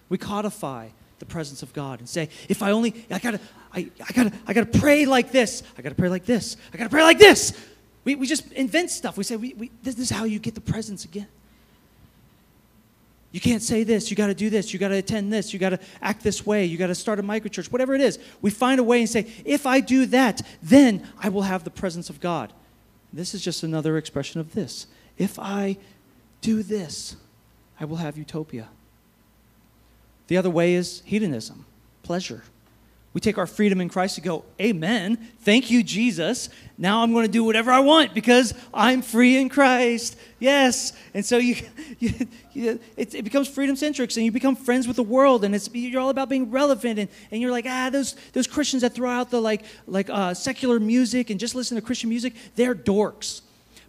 We 0.09 0.19
codify 0.19 0.89
the 1.19 1.27
presence 1.27 1.63
of 1.63 1.73
God 1.73 2.01
and 2.01 2.09
say, 2.09 2.29
if 2.49 2.63
I 2.63 2.73
only, 2.73 3.07
I 3.11 3.19
gotta, 3.19 3.41
I, 3.73 3.91
I 4.07 4.13
gotta, 4.13 4.33
I 4.47 4.53
gotta 4.53 4.79
pray 4.79 5.07
like 5.07 5.33
this. 5.33 5.63
I 5.79 5.83
gotta 5.83 5.95
pray 5.95 6.09
like 6.09 6.25
this. 6.25 6.57
I 6.73 6.77
gotta 6.77 6.91
pray 6.91 7.03
like 7.03 7.19
this. 7.19 7.53
We, 8.05 8.17
we 8.17 8.27
just 8.27 8.51
invent 8.53 8.91
stuff. 8.91 9.17
We 9.17 9.25
say, 9.25 9.37
we, 9.37 9.55
we, 9.55 9.71
this 9.83 9.99
is 9.99 10.11
how 10.11 10.25
you 10.25 10.39
get 10.39 10.55
the 10.55 10.61
presence 10.61 11.05
again. 11.05 11.29
You 13.33 13.41
can't 13.41 13.63
say 13.63 13.83
this. 13.83 14.11
You 14.11 14.17
got 14.17 14.27
to 14.27 14.35
do 14.35 14.51
this. 14.51 14.73
You 14.73 14.79
got 14.79 14.89
to 14.89 14.97
attend 14.97 15.33
this. 15.33 15.53
You 15.53 15.59
got 15.59 15.71
to 15.71 15.79
act 16.03 16.23
this 16.23 16.45
way. 16.45 16.67
You 16.67 16.77
got 16.77 16.89
to 16.89 16.95
start 16.95 17.19
a 17.19 17.23
microchurch, 17.23 17.73
whatever 17.73 17.95
it 17.95 18.03
is. 18.03 18.19
We 18.43 18.51
find 18.51 18.79
a 18.79 18.83
way 18.83 19.01
and 19.01 19.09
say, 19.09 19.27
if 19.45 19.67
I 19.67 19.81
do 19.81 20.05
that, 20.07 20.43
then 20.63 21.09
I 21.19 21.31
will 21.31 21.43
have 21.43 21.65
the 21.65 21.71
presence 21.71 22.11
of 22.11 22.21
God. 22.21 22.53
This 23.13 23.35
is 23.35 23.43
just 23.43 23.63
another 23.63 23.97
expression 23.97 24.41
of 24.41 24.53
this. 24.53 24.87
If 25.17 25.39
I 25.39 25.79
do 26.43 26.63
this, 26.63 27.17
I 27.81 27.87
will 27.87 27.97
have 27.97 28.19
utopia. 28.19 28.69
The 30.29 30.37
other 30.37 30.51
way 30.51 30.75
is 30.75 31.03
hedonism, 31.05 31.65
pleasure. 32.03 32.43
We 33.15 33.21
take 33.21 33.37
our 33.37 33.47
freedom 33.47 33.81
in 33.81 33.91
Christ 33.91 34.17
and 34.17 34.25
go, 34.25 34.45
Amen. 34.61 35.17
Thank 35.41 35.71
you, 35.71 35.83
Jesus. 35.83 36.49
Now 36.79 37.03
I'm 37.03 37.13
going 37.13 37.27
to 37.27 37.31
do 37.31 37.45
whatever 37.45 37.71
I 37.71 37.81
want 37.81 38.15
because 38.15 38.55
I'm 38.73 39.03
free 39.03 39.37
in 39.37 39.51
Christ. 39.51 40.17
Yes. 40.39 40.95
And 41.13 41.25
so 41.25 41.37
you, 41.37 41.57
you, 41.99 42.13
you 42.53 42.81
it, 42.97 43.15
it, 43.15 43.23
becomes 43.23 43.49
freedom 43.49 43.77
centric 43.77 44.17
and 44.17 44.25
you 44.25 44.33
become 44.33 44.57
friends 44.57 44.87
with 44.87 44.97
the 44.97 45.03
world 45.03 45.45
and 45.45 45.55
it's, 45.55 45.69
you're 45.75 46.01
all 46.01 46.09
about 46.09 46.31
being 46.31 46.51
relevant. 46.51 46.99
And, 46.99 47.11
and 47.31 47.43
you're 47.43 47.51
like, 47.51 47.67
ah, 47.69 47.91
those, 47.91 48.15
those 48.33 48.47
Christians 48.47 48.81
that 48.81 48.95
throw 48.95 49.11
out 49.11 49.31
the 49.31 49.41
like, 49.41 49.65
like 49.87 50.09
uh, 50.09 50.33
secular 50.33 50.81
music 50.81 51.29
and 51.29 51.39
just 51.39 51.55
listen 51.55 51.75
to 51.75 51.83
Christian 51.83 52.09
music, 52.09 52.35
they're 52.57 52.75
dorks. 52.75 53.43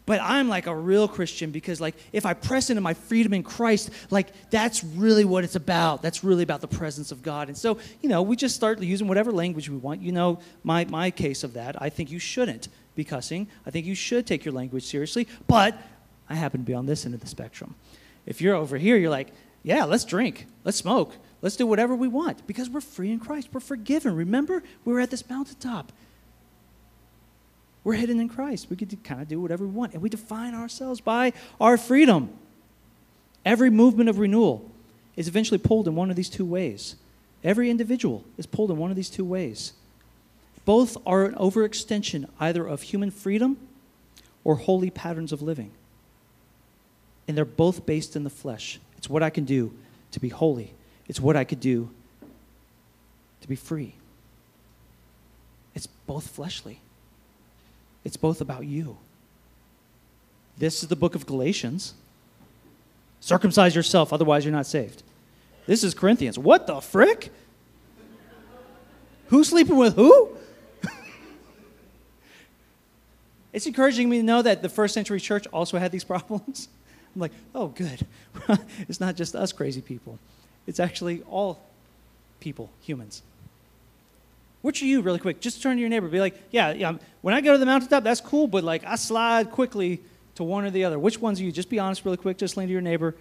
But 0.05 0.19
I'm 0.21 0.49
like 0.49 0.67
a 0.67 0.75
real 0.75 1.07
Christian 1.07 1.51
because, 1.51 1.79
like, 1.79 1.95
if 2.11 2.25
I 2.25 2.33
press 2.33 2.69
into 2.69 2.81
my 2.81 2.93
freedom 2.93 3.33
in 3.33 3.41
Christ, 3.41 3.89
like, 4.09 4.49
that's 4.49 4.83
really 4.83 5.23
what 5.23 5.45
it's 5.45 5.55
about. 5.55 6.01
That's 6.01 6.23
really 6.23 6.43
about 6.43 6.59
the 6.59 6.67
presence 6.67 7.11
of 7.11 7.21
God. 7.21 7.47
And 7.47 7.57
so, 7.57 7.77
you 8.01 8.09
know, 8.09 8.21
we 8.21 8.35
just 8.35 8.55
start 8.55 8.81
using 8.81 9.07
whatever 9.07 9.31
language 9.31 9.69
we 9.69 9.77
want. 9.77 10.01
You 10.01 10.11
know, 10.11 10.39
my, 10.63 10.83
my 10.85 11.09
case 11.09 11.43
of 11.43 11.53
that, 11.53 11.81
I 11.81 11.89
think 11.89 12.11
you 12.11 12.19
shouldn't 12.19 12.67
be 12.95 13.05
cussing. 13.05 13.47
I 13.65 13.71
think 13.71 13.85
you 13.85 13.95
should 13.95 14.27
take 14.27 14.43
your 14.43 14.53
language 14.53 14.83
seriously. 14.83 15.27
But 15.47 15.77
I 16.29 16.35
happen 16.35 16.61
to 16.61 16.65
be 16.65 16.73
on 16.73 16.85
this 16.85 17.05
end 17.05 17.13
of 17.13 17.21
the 17.21 17.27
spectrum. 17.27 17.75
If 18.25 18.41
you're 18.41 18.55
over 18.55 18.77
here, 18.77 18.97
you're 18.97 19.09
like, 19.09 19.29
yeah, 19.63 19.85
let's 19.85 20.03
drink, 20.03 20.47
let's 20.65 20.77
smoke, 20.77 21.13
let's 21.41 21.55
do 21.55 21.65
whatever 21.65 21.95
we 21.95 22.09
want 22.09 22.45
because 22.45 22.69
we're 22.69 22.81
free 22.81 23.11
in 23.11 23.19
Christ. 23.19 23.49
We're 23.53 23.61
forgiven. 23.61 24.15
Remember, 24.15 24.63
we 24.83 24.91
were 24.91 24.99
at 24.99 25.09
this 25.09 25.27
mountaintop. 25.29 25.93
We're 27.83 27.93
hidden 27.93 28.19
in 28.19 28.29
Christ. 28.29 28.67
We 28.69 28.77
to 28.77 28.95
kind 28.97 29.21
of 29.21 29.27
do 29.27 29.41
whatever 29.41 29.65
we 29.65 29.71
want. 29.71 29.93
And 29.93 30.01
we 30.01 30.09
define 30.09 30.53
ourselves 30.53 31.01
by 31.01 31.33
our 31.59 31.77
freedom. 31.77 32.29
Every 33.45 33.69
movement 33.69 34.09
of 34.09 34.19
renewal 34.19 34.69
is 35.15 35.27
eventually 35.27 35.57
pulled 35.57 35.87
in 35.87 35.95
one 35.95 36.09
of 36.09 36.15
these 36.15 36.29
two 36.29 36.45
ways. 36.45 36.95
Every 37.43 37.69
individual 37.69 38.23
is 38.37 38.45
pulled 38.45 38.71
in 38.71 38.77
one 38.77 38.89
of 38.89 38.95
these 38.95 39.09
two 39.09 39.25
ways. 39.25 39.73
Both 40.65 40.95
are 41.05 41.25
an 41.25 41.35
overextension 41.35 42.29
either 42.39 42.65
of 42.65 42.83
human 42.83 43.11
freedom 43.11 43.57
or 44.45 44.55
holy 44.55 44.89
patterns 44.89 45.33
of 45.33 45.41
living. 45.41 45.71
And 47.27 47.35
they're 47.35 47.45
both 47.45 47.85
based 47.85 48.15
in 48.15 48.23
the 48.23 48.29
flesh. 48.29 48.79
It's 48.97 49.09
what 49.09 49.23
I 49.23 49.29
can 49.29 49.43
do 49.43 49.73
to 50.11 50.19
be 50.19 50.29
holy, 50.29 50.73
it's 51.07 51.19
what 51.19 51.35
I 51.35 51.43
could 51.43 51.59
do 51.59 51.89
to 53.41 53.47
be 53.47 53.55
free. 53.55 53.95
It's 55.75 55.87
both 55.87 56.27
fleshly. 56.27 56.79
It's 58.03 58.17
both 58.17 58.41
about 58.41 58.65
you. 58.65 58.97
This 60.57 60.83
is 60.83 60.89
the 60.89 60.95
book 60.95 61.15
of 61.15 61.25
Galatians. 61.25 61.93
Circumcise 63.19 63.75
yourself, 63.75 64.11
otherwise, 64.11 64.45
you're 64.45 64.51
not 64.51 64.65
saved. 64.65 65.03
This 65.65 65.83
is 65.83 65.93
Corinthians. 65.93 66.37
What 66.37 66.67
the 66.67 66.81
frick? 66.81 67.31
Who's 69.27 69.49
sleeping 69.49 69.77
with 69.77 69.95
who? 69.95 70.29
it's 73.53 73.65
encouraging 73.65 74.09
me 74.09 74.17
to 74.17 74.23
know 74.23 74.41
that 74.41 74.61
the 74.61 74.69
first 74.69 74.93
century 74.93 75.19
church 75.19 75.47
also 75.47 75.77
had 75.77 75.91
these 75.91 76.03
problems. 76.13 76.67
I'm 77.15 77.21
like, 77.21 77.31
oh, 77.55 77.67
good. 77.67 78.05
it's 78.89 78.99
not 78.99 79.15
just 79.15 79.35
us 79.35 79.51
crazy 79.53 79.81
people, 79.81 80.19
it's 80.67 80.79
actually 80.79 81.23
all 81.23 81.61
people, 82.39 82.69
humans. 82.81 83.21
Which 84.63 84.81
are 84.81 84.85
you, 84.85 85.01
really 85.01 85.19
quick? 85.19 85.41
Just 85.41 85.61
turn 85.61 85.75
to 85.75 85.81
your 85.81 85.89
neighbor. 85.89 86.07
Be 86.07 86.21
like, 86.21 86.41
yeah, 86.49 86.71
yeah. 86.71 86.87
Um, 86.87 87.01
when 87.19 87.33
I 87.33 87.41
go 87.41 87.51
to 87.51 87.57
the 87.57 87.65
mountaintop, 87.65 88.05
that's 88.05 88.21
cool, 88.21 88.47
but 88.47 88.63
like 88.63 88.85
I 88.85 88.95
slide 88.95 89.51
quickly 89.51 90.01
to 90.35 90.43
one 90.45 90.63
or 90.63 90.71
the 90.71 90.85
other. 90.85 90.97
Which 90.97 91.19
one's 91.19 91.41
are 91.41 91.43
you? 91.43 91.51
Just 91.51 91.69
be 91.69 91.79
honest, 91.79 92.05
really 92.05 92.15
quick. 92.15 92.37
Just 92.37 92.55
lean 92.55 92.67
to 92.67 92.71
your 92.71 92.81
neighbor. 92.81 93.13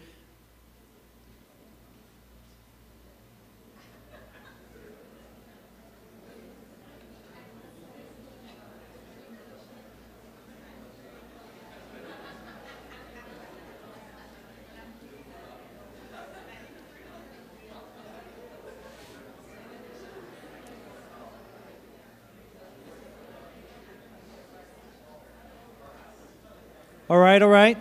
Right, 27.23 27.41
all 27.41 27.49
right. 27.49 27.79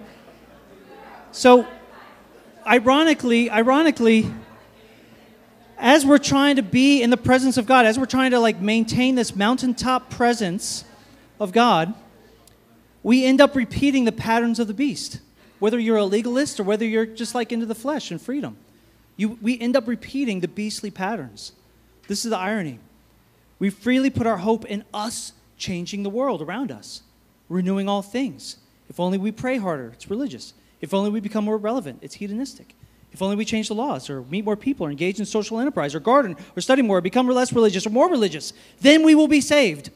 So, 1.31 1.67
ironically, 2.65 3.49
ironically, 3.49 4.31
as 5.77 6.05
we're 6.05 6.19
trying 6.19 6.57
to 6.57 6.61
be 6.61 7.01
in 7.01 7.09
the 7.09 7.17
presence 7.17 7.57
of 7.57 7.65
God, 7.65 7.85
as 7.85 7.97
we're 7.97 8.05
trying 8.05 8.31
to 8.31 8.39
like 8.39 8.61
maintain 8.61 9.15
this 9.15 9.35
mountaintop 9.35 10.09
presence 10.09 10.85
of 11.39 11.51
God, 11.51 11.93
we 13.03 13.25
end 13.25 13.41
up 13.41 13.55
repeating 13.55 14.05
the 14.05 14.11
patterns 14.11 14.59
of 14.59 14.67
the 14.67 14.73
beast. 14.73 15.19
Whether 15.59 15.79
you're 15.79 15.97
a 15.97 16.05
legalist 16.05 16.59
or 16.59 16.63
whether 16.63 16.85
you're 16.85 17.05
just 17.05 17.33
like 17.33 17.51
into 17.51 17.65
the 17.65 17.75
flesh 17.75 18.11
and 18.11 18.21
freedom, 18.21 18.57
you, 19.17 19.37
we 19.41 19.59
end 19.59 19.75
up 19.75 19.87
repeating 19.87 20.39
the 20.39 20.47
beastly 20.47 20.91
patterns. 20.91 21.53
This 22.07 22.25
is 22.25 22.31
the 22.31 22.37
irony. 22.37 22.79
We 23.59 23.69
freely 23.69 24.09
put 24.09 24.27
our 24.27 24.37
hope 24.37 24.65
in 24.65 24.83
us 24.93 25.33
changing 25.57 26.03
the 26.03 26.09
world 26.09 26.41
around 26.41 26.71
us, 26.71 27.03
renewing 27.47 27.87
all 27.87 28.01
things. 28.01 28.57
If 28.91 28.99
only 28.99 29.17
we 29.17 29.31
pray 29.31 29.57
harder, 29.57 29.91
it's 29.93 30.09
religious. 30.09 30.53
If 30.81 30.93
only 30.93 31.11
we 31.11 31.21
become 31.21 31.45
more 31.45 31.55
relevant, 31.55 31.99
it's 32.01 32.15
hedonistic. 32.15 32.75
If 33.13 33.21
only 33.21 33.37
we 33.37 33.45
change 33.45 33.69
the 33.69 33.73
laws 33.73 34.09
or 34.09 34.23
meet 34.23 34.43
more 34.43 34.57
people 34.57 34.85
or 34.85 34.91
engage 34.91 35.17
in 35.17 35.25
social 35.25 35.61
enterprise 35.61 35.95
or 35.95 36.01
garden 36.01 36.35
or 36.57 36.61
study 36.61 36.81
more 36.81 36.97
or 36.97 37.01
become 37.01 37.25
less 37.29 37.53
religious 37.53 37.87
or 37.87 37.89
more 37.89 38.09
religious, 38.09 38.51
then 38.81 39.05
we 39.05 39.15
will 39.15 39.29
be 39.29 39.39
saved 39.39 39.91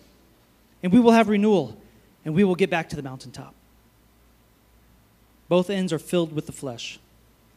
and 0.81 0.93
we 0.93 1.01
will 1.01 1.11
have 1.11 1.27
renewal 1.27 1.77
and 2.23 2.33
we 2.33 2.45
will 2.45 2.55
get 2.55 2.69
back 2.69 2.87
to 2.87 2.95
the 2.95 3.03
mountaintop. 3.03 3.53
Both 5.49 5.69
ends 5.69 5.91
are 5.91 5.99
filled 5.99 6.31
with 6.31 6.45
the 6.45 6.53
flesh 6.53 6.97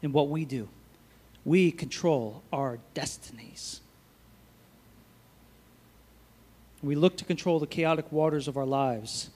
and 0.02 0.12
what 0.12 0.28
we 0.28 0.44
do. 0.44 0.68
We 1.44 1.70
control 1.70 2.42
our 2.52 2.80
destinies. 2.94 3.80
We 6.82 6.96
look 6.96 7.16
to 7.18 7.24
control 7.24 7.60
the 7.60 7.68
chaotic 7.68 8.10
waters 8.10 8.48
of 8.48 8.56
our 8.56 8.66
lives. 8.66 9.30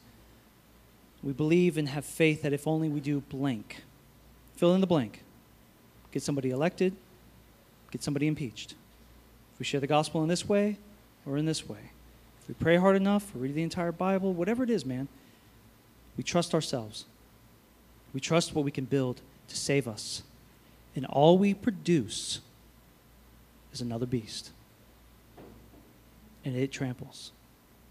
We 1.22 1.32
believe 1.32 1.78
and 1.78 1.88
have 1.88 2.04
faith 2.04 2.42
that 2.42 2.52
if 2.52 2.66
only 2.66 2.88
we 2.88 3.00
do 3.00 3.20
blank, 3.20 3.82
fill 4.56 4.74
in 4.74 4.80
the 4.80 4.86
blank, 4.86 5.22
get 6.10 6.22
somebody 6.22 6.50
elected, 6.50 6.96
get 7.90 8.02
somebody 8.02 8.26
impeached. 8.26 8.72
If 9.52 9.58
we 9.58 9.64
share 9.64 9.80
the 9.80 9.86
gospel 9.86 10.22
in 10.22 10.28
this 10.28 10.48
way 10.48 10.78
or 11.24 11.36
in 11.36 11.46
this 11.46 11.68
way, 11.68 11.90
if 12.40 12.48
we 12.48 12.54
pray 12.54 12.76
hard 12.76 12.96
enough 12.96 13.34
or 13.34 13.38
read 13.38 13.54
the 13.54 13.62
entire 13.62 13.92
Bible, 13.92 14.32
whatever 14.32 14.64
it 14.64 14.70
is, 14.70 14.84
man, 14.84 15.06
we 16.16 16.24
trust 16.24 16.54
ourselves. 16.54 17.04
We 18.12 18.20
trust 18.20 18.54
what 18.54 18.64
we 18.64 18.70
can 18.70 18.84
build 18.84 19.20
to 19.48 19.56
save 19.56 19.86
us. 19.86 20.22
And 20.94 21.06
all 21.06 21.38
we 21.38 21.54
produce 21.54 22.40
is 23.72 23.80
another 23.80 24.06
beast. 24.06 24.50
And 26.44 26.56
it 26.56 26.72
tramples, 26.72 27.30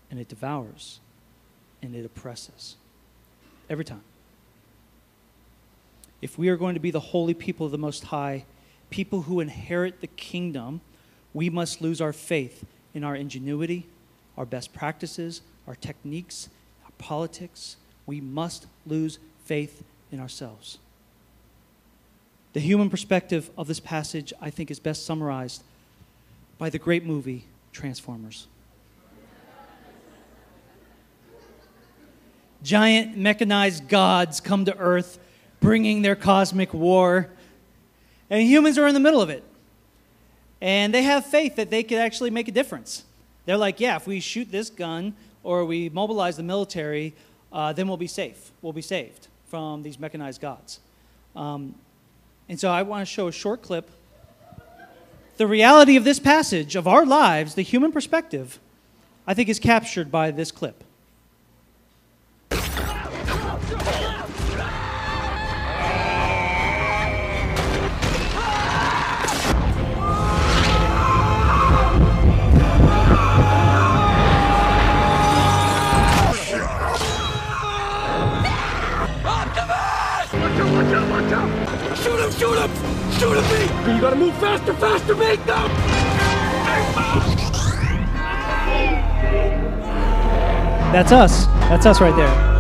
and 0.10 0.20
it 0.20 0.28
devours, 0.28 1.00
and 1.82 1.96
it 1.96 2.06
oppresses. 2.06 2.76
Every 3.72 3.86
time. 3.86 4.04
If 6.22 6.38
we 6.38 6.50
are 6.50 6.58
going 6.58 6.74
to 6.74 6.82
be 6.82 6.92
the 6.92 7.00
holy 7.00 7.34
people 7.34 7.66
of 7.66 7.72
the 7.72 7.78
Most 7.78 8.04
High, 8.04 8.44
people 8.90 9.22
who 9.22 9.40
inherit 9.40 10.02
the 10.02 10.08
kingdom, 10.08 10.82
we 11.34 11.50
must 11.50 11.82
lose 11.82 12.02
our 12.02 12.12
faith 12.12 12.66
in 12.94 13.06
our 13.06 13.16
ingenuity, 13.16 13.88
our 14.38 14.46
best 14.46 14.74
practices, 14.74 15.42
our 15.68 15.76
techniques, 15.76 16.50
our 16.84 16.92
politics. 16.98 17.78
We 18.06 18.20
must 18.20 18.68
lose 18.86 19.20
faith 19.46 19.86
in 20.12 20.20
ourselves. 20.20 20.78
The 22.52 22.60
human 22.60 22.90
perspective 22.90 23.50
of 23.58 23.68
this 23.68 23.80
passage, 23.80 24.34
I 24.42 24.50
think, 24.50 24.70
is 24.70 24.82
best 24.82 25.06
summarized 25.06 25.64
by 26.58 26.70
the 26.70 26.78
great 26.78 27.06
movie 27.06 27.46
Transformers. 27.72 28.48
Giant 32.64 33.18
mechanized 33.18 33.88
gods 33.88 34.40
come 34.40 34.66
to 34.66 34.78
Earth 34.78 35.18
bringing 35.60 36.02
their 36.02 36.16
cosmic 36.16 36.74
war, 36.74 37.30
and 38.30 38.42
humans 38.42 38.78
are 38.78 38.88
in 38.88 38.94
the 38.94 39.00
middle 39.00 39.22
of 39.22 39.30
it. 39.30 39.44
And 40.60 40.94
they 40.94 41.04
have 41.04 41.26
faith 41.26 41.56
that 41.56 41.70
they 41.70 41.84
could 41.84 41.98
actually 41.98 42.30
make 42.30 42.48
a 42.48 42.52
difference. 42.52 43.04
They're 43.46 43.58
like, 43.58 43.80
yeah, 43.80 43.96
if 43.96 44.06
we 44.06 44.20
shoot 44.20 44.52
this 44.52 44.70
gun 44.70 45.16
or 45.44 45.66
we 45.66 45.90
mobilize 45.90 46.38
the 46.38 46.44
military, 46.44 47.14
uh, 47.52 47.74
then 47.74 47.88
we'll 47.88 47.98
be 47.98 48.08
safe. 48.08 48.52
We'll 48.62 48.74
be 48.74 48.82
saved 48.82 49.28
from 49.50 49.84
these 49.84 50.00
mechanized 50.00 50.42
gods. 50.42 50.80
Um, 51.36 51.76
and 52.48 52.60
so 52.60 52.70
I 52.70 52.84
want 52.84 53.02
to 53.02 53.12
show 53.12 53.28
a 53.28 53.32
short 53.32 53.62
clip. 53.62 53.90
The 55.38 55.48
reality 55.48 55.96
of 55.96 56.04
this 56.04 56.20
passage, 56.20 56.76
of 56.76 56.88
our 56.88 57.06
lives, 57.06 57.56
the 57.56 57.62
human 57.64 57.92
perspective, 57.92 58.60
I 59.26 59.34
think 59.34 59.50
is 59.50 59.60
captured 59.60 60.12
by 60.12 60.32
this 60.32 60.52
clip. 60.52 60.84
Him! 82.32 82.40
Shoot 82.40 82.58
him! 82.58 83.12
Shoot 83.20 83.38
him, 83.38 83.88
me! 83.88 83.94
You 83.94 84.02
gotta 84.02 84.16
move 84.16 84.36
faster, 84.38 84.74
faster, 84.74 85.16
make 85.16 85.44
them! 85.46 85.70
That's 90.92 91.12
us. 91.12 91.46
That's 91.70 91.86
us 91.86 92.02
right 92.02 92.16
there. 92.16 92.52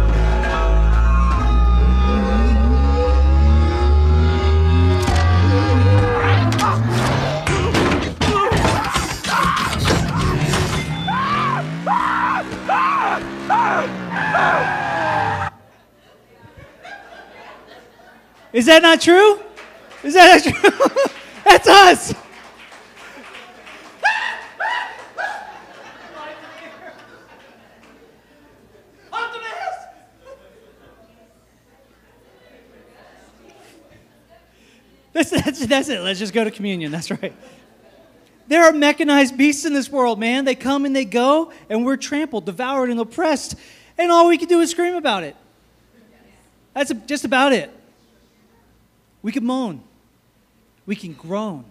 Is 18.53 18.65
that 18.65 18.81
not 18.81 18.99
true? 18.99 19.39
Is 20.03 20.13
that 20.15 20.43
true? 20.43 21.13
That's 21.45 21.67
us. 21.67 22.13
That's, 35.13 35.29
that's, 35.29 35.65
that's 35.65 35.89
it. 35.89 35.99
Let's 35.99 36.19
just 36.19 36.33
go 36.33 36.43
to 36.43 36.51
communion. 36.51 36.91
That's 36.91 37.11
right. 37.11 37.33
There 38.47 38.63
are 38.63 38.71
mechanized 38.71 39.37
beasts 39.37 39.65
in 39.65 39.73
this 39.73 39.89
world, 39.89 40.19
man. 40.19 40.45
They 40.45 40.55
come 40.55 40.85
and 40.85 40.95
they 40.95 41.05
go, 41.05 41.51
and 41.69 41.85
we're 41.85 41.97
trampled, 41.97 42.45
devoured, 42.45 42.89
and 42.89 42.99
oppressed. 42.99 43.55
And 43.97 44.11
all 44.11 44.27
we 44.27 44.37
can 44.37 44.47
do 44.47 44.61
is 44.61 44.71
scream 44.71 44.95
about 44.95 45.23
it. 45.23 45.35
That's 46.73 46.91
just 47.05 47.25
about 47.25 47.53
it. 47.53 47.69
We 49.21 49.31
could 49.31 49.43
moan. 49.43 49.83
We 50.85 50.95
can 50.95 51.13
groan. 51.13 51.65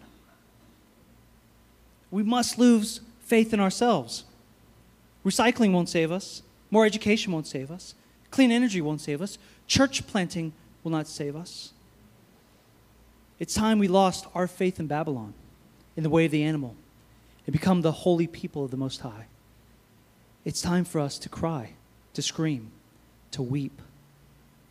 We 2.10 2.22
must 2.22 2.58
lose 2.58 3.00
faith 3.20 3.52
in 3.52 3.60
ourselves. 3.60 4.24
Recycling 5.24 5.72
won't 5.72 5.88
save 5.88 6.10
us. 6.10 6.42
More 6.70 6.86
education 6.86 7.32
won't 7.32 7.46
save 7.46 7.70
us. 7.70 7.94
Clean 8.30 8.50
energy 8.50 8.80
won't 8.80 9.00
save 9.00 9.20
us. 9.20 9.38
Church 9.66 10.06
planting 10.06 10.52
will 10.82 10.92
not 10.92 11.06
save 11.06 11.36
us. 11.36 11.72
It's 13.38 13.54
time 13.54 13.78
we 13.78 13.88
lost 13.88 14.26
our 14.34 14.46
faith 14.46 14.78
in 14.78 14.86
Babylon, 14.86 15.34
in 15.96 16.02
the 16.02 16.10
way 16.10 16.26
of 16.26 16.30
the 16.30 16.42
animal, 16.42 16.76
and 17.46 17.52
become 17.52 17.80
the 17.80 17.92
holy 17.92 18.26
people 18.26 18.64
of 18.64 18.70
the 18.70 18.76
Most 18.76 19.00
High. 19.00 19.26
It's 20.44 20.62
time 20.62 20.84
for 20.84 21.00
us 21.00 21.18
to 21.18 21.28
cry, 21.28 21.72
to 22.14 22.22
scream, 22.22 22.70
to 23.30 23.42
weep, 23.42 23.80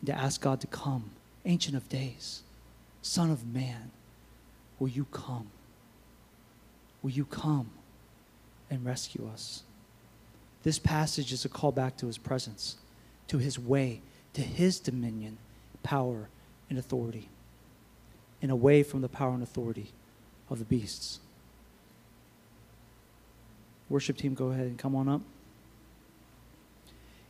and 0.00 0.06
to 0.06 0.14
ask 0.14 0.40
God 0.40 0.60
to 0.60 0.66
come, 0.66 1.10
Ancient 1.44 1.76
of 1.76 1.88
Days. 1.88 2.42
Son 3.02 3.30
of 3.30 3.46
Man, 3.46 3.90
will 4.80 4.88
you 4.88 5.04
come? 5.12 5.46
Will 7.02 7.10
you 7.10 7.24
come 7.24 7.70
and 8.68 8.84
rescue 8.84 9.28
us? 9.32 9.62
This 10.64 10.78
passage 10.78 11.32
is 11.32 11.44
a 11.44 11.48
call 11.48 11.70
back 11.70 11.96
to 11.98 12.06
his 12.06 12.18
presence, 12.18 12.76
to 13.28 13.38
his 13.38 13.58
way, 13.58 14.00
to 14.32 14.42
his 14.42 14.80
dominion, 14.80 15.38
power, 15.82 16.28
and 16.68 16.78
authority, 16.78 17.28
and 18.42 18.50
away 18.50 18.82
from 18.82 19.02
the 19.02 19.08
power 19.08 19.32
and 19.32 19.42
authority 19.42 19.92
of 20.48 20.58
the 20.58 20.64
beasts. 20.64 21.20
Worship 23.88 24.16
team, 24.16 24.34
go 24.34 24.48
ahead 24.48 24.66
and 24.66 24.78
come 24.78 24.94
on 24.94 25.08
up. 25.08 25.20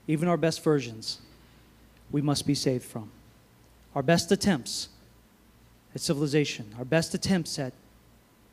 Even 0.07 0.29
our 0.29 0.37
best 0.37 0.63
versions, 0.63 1.19
we 2.11 2.21
must 2.21 2.47
be 2.47 2.55
saved 2.55 2.85
from. 2.85 3.11
Our 3.95 4.03
best 4.03 4.31
attempts 4.31 4.89
at 5.95 6.01
civilization, 6.01 6.75
our 6.79 6.85
best 6.85 7.15
attempts 7.15 7.59
at 7.59 7.73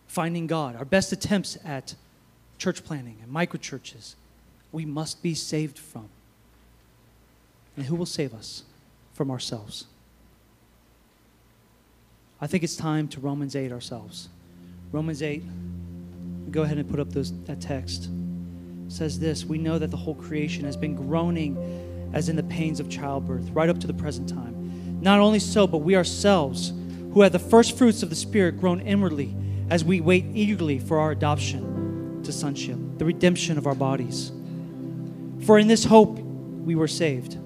finding 0.07 0.47
God, 0.47 0.75
our 0.75 0.85
best 0.85 1.11
attempts 1.11 1.57
at 1.63 1.95
church 2.57 2.83
planning 2.83 3.17
and 3.21 3.31
microchurches, 3.31 4.15
we 4.71 4.85
must 4.85 5.21
be 5.21 5.33
saved 5.33 5.77
from. 5.77 6.09
And 7.75 7.85
who 7.85 7.95
will 7.95 8.05
save 8.05 8.33
us? 8.33 8.63
from 9.17 9.31
ourselves. 9.31 9.85
I 12.39 12.45
think 12.45 12.63
it's 12.63 12.75
time 12.75 13.07
to 13.09 13.19
Romans 13.19 13.55
8 13.55 13.71
ourselves. 13.71 14.29
Romans 14.91 15.23
8, 15.23 15.41
go 16.51 16.61
ahead 16.61 16.77
and 16.77 16.87
put 16.87 16.99
up 16.99 17.09
those, 17.09 17.33
that 17.45 17.59
text. 17.59 18.09
Says 18.89 19.19
this 19.19 19.43
We 19.43 19.57
know 19.57 19.79
that 19.79 19.89
the 19.89 19.97
whole 19.97 20.13
creation 20.13 20.65
has 20.65 20.77
been 20.77 20.95
groaning 20.95 22.11
as 22.13 22.29
in 22.29 22.35
the 22.35 22.43
pains 22.43 22.79
of 22.79 22.89
childbirth, 22.89 23.49
right 23.49 23.69
up 23.69 23.79
to 23.79 23.87
the 23.87 23.93
present 23.93 24.29
time. 24.29 25.01
Not 25.01 25.19
only 25.19 25.39
so, 25.39 25.65
but 25.65 25.79
we 25.79 25.95
ourselves, 25.95 26.71
who 27.13 27.21
have 27.21 27.31
the 27.31 27.39
first 27.39 27.77
fruits 27.77 28.03
of 28.03 28.09
the 28.09 28.15
Spirit, 28.15 28.59
groan 28.59 28.79
inwardly 28.81 29.35
as 29.69 29.83
we 29.83 30.01
wait 30.01 30.25
eagerly 30.33 30.79
for 30.79 30.99
our 30.99 31.11
adoption 31.11 32.21
to 32.23 32.31
sonship, 32.31 32.77
the 32.97 33.05
redemption 33.05 33.57
of 33.57 33.67
our 33.67 33.75
bodies. 33.75 34.31
For 35.45 35.59
in 35.59 35.67
this 35.67 35.83
hope 35.83 36.19
we 36.19 36.75
were 36.75 36.87
saved. 36.87 37.37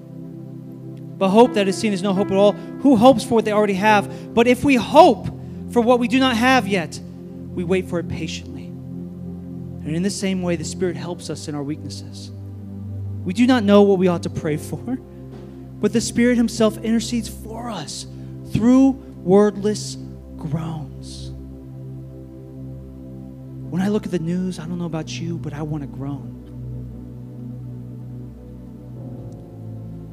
But 1.18 1.28
hope 1.28 1.54
that 1.54 1.68
is 1.68 1.76
seen 1.76 1.92
is 1.92 2.02
no 2.02 2.12
hope 2.12 2.30
at 2.30 2.36
all. 2.36 2.52
Who 2.52 2.96
hopes 2.96 3.22
for 3.22 3.34
what 3.36 3.44
they 3.44 3.52
already 3.52 3.74
have? 3.74 4.34
But 4.34 4.46
if 4.46 4.64
we 4.64 4.74
hope 4.74 5.26
for 5.70 5.80
what 5.80 5.98
we 5.98 6.08
do 6.08 6.18
not 6.18 6.36
have 6.36 6.66
yet, 6.66 6.98
we 7.54 7.64
wait 7.64 7.88
for 7.88 7.98
it 7.98 8.08
patiently. 8.08 8.64
And 8.64 9.94
in 9.94 10.02
the 10.02 10.10
same 10.10 10.42
way, 10.42 10.56
the 10.56 10.64
Spirit 10.64 10.96
helps 10.96 11.30
us 11.30 11.48
in 11.48 11.54
our 11.54 11.62
weaknesses. 11.62 12.30
We 13.24 13.32
do 13.32 13.46
not 13.46 13.62
know 13.62 13.82
what 13.82 13.98
we 13.98 14.08
ought 14.08 14.22
to 14.24 14.30
pray 14.30 14.56
for, 14.68 14.98
but 15.80 15.92
the 15.92 16.00
Spirit 16.00 16.36
Himself 16.36 16.78
intercedes 16.78 17.28
for 17.28 17.70
us 17.70 18.06
through 18.52 19.00
wordless 19.22 19.96
groans. 20.36 21.30
When 23.70 23.80
I 23.80 23.88
look 23.88 24.04
at 24.04 24.10
the 24.10 24.18
news, 24.18 24.58
I 24.58 24.66
don't 24.66 24.78
know 24.78 24.86
about 24.86 25.08
you, 25.08 25.38
but 25.38 25.54
I 25.54 25.62
want 25.62 25.82
to 25.82 25.86
groan. 25.86 26.40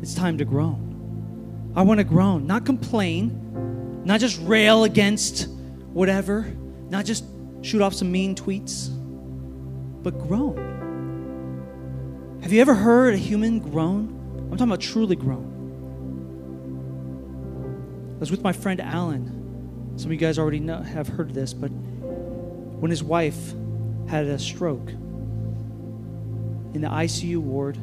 It's 0.01 0.13
time 0.13 0.37
to 0.37 0.45
groan. 0.45 1.73
I 1.75 1.81
want 1.81 1.97
to 1.99 2.03
groan, 2.03 2.47
not 2.47 2.65
complain, 2.65 4.03
not 4.05 4.19
just 4.19 4.39
rail 4.43 4.85
against 4.85 5.49
whatever, 5.91 6.43
not 6.89 7.05
just 7.05 7.25
shoot 7.61 7.81
off 7.81 7.93
some 7.93 8.11
mean 8.11 8.35
tweets, 8.35 8.89
but 10.03 10.17
groan. 10.19 10.77
Have 12.41 12.53
you 12.53 12.61
ever 12.61 12.73
heard 12.73 13.13
a 13.13 13.17
human 13.17 13.59
groan? 13.59 14.15
I'm 14.37 14.51
talking 14.51 14.67
about 14.69 14.81
truly 14.81 15.15
groan. 15.15 15.48
I 18.19 18.21
was 18.21 18.31
with 18.31 18.43
my 18.43 18.51
friend 18.51 18.81
Alan. 18.81 19.93
Some 19.95 20.07
of 20.07 20.11
you 20.11 20.17
guys 20.17 20.37
already 20.37 20.59
know, 20.59 20.81
have 20.81 21.07
heard 21.07 21.33
this, 21.33 21.53
but 21.53 21.69
when 21.69 22.91
his 22.91 23.01
wife 23.01 23.53
had 24.09 24.25
a 24.25 24.37
stroke 24.37 24.89
in 26.73 26.81
the 26.81 26.89
ICU 26.89 27.37
ward, 27.37 27.77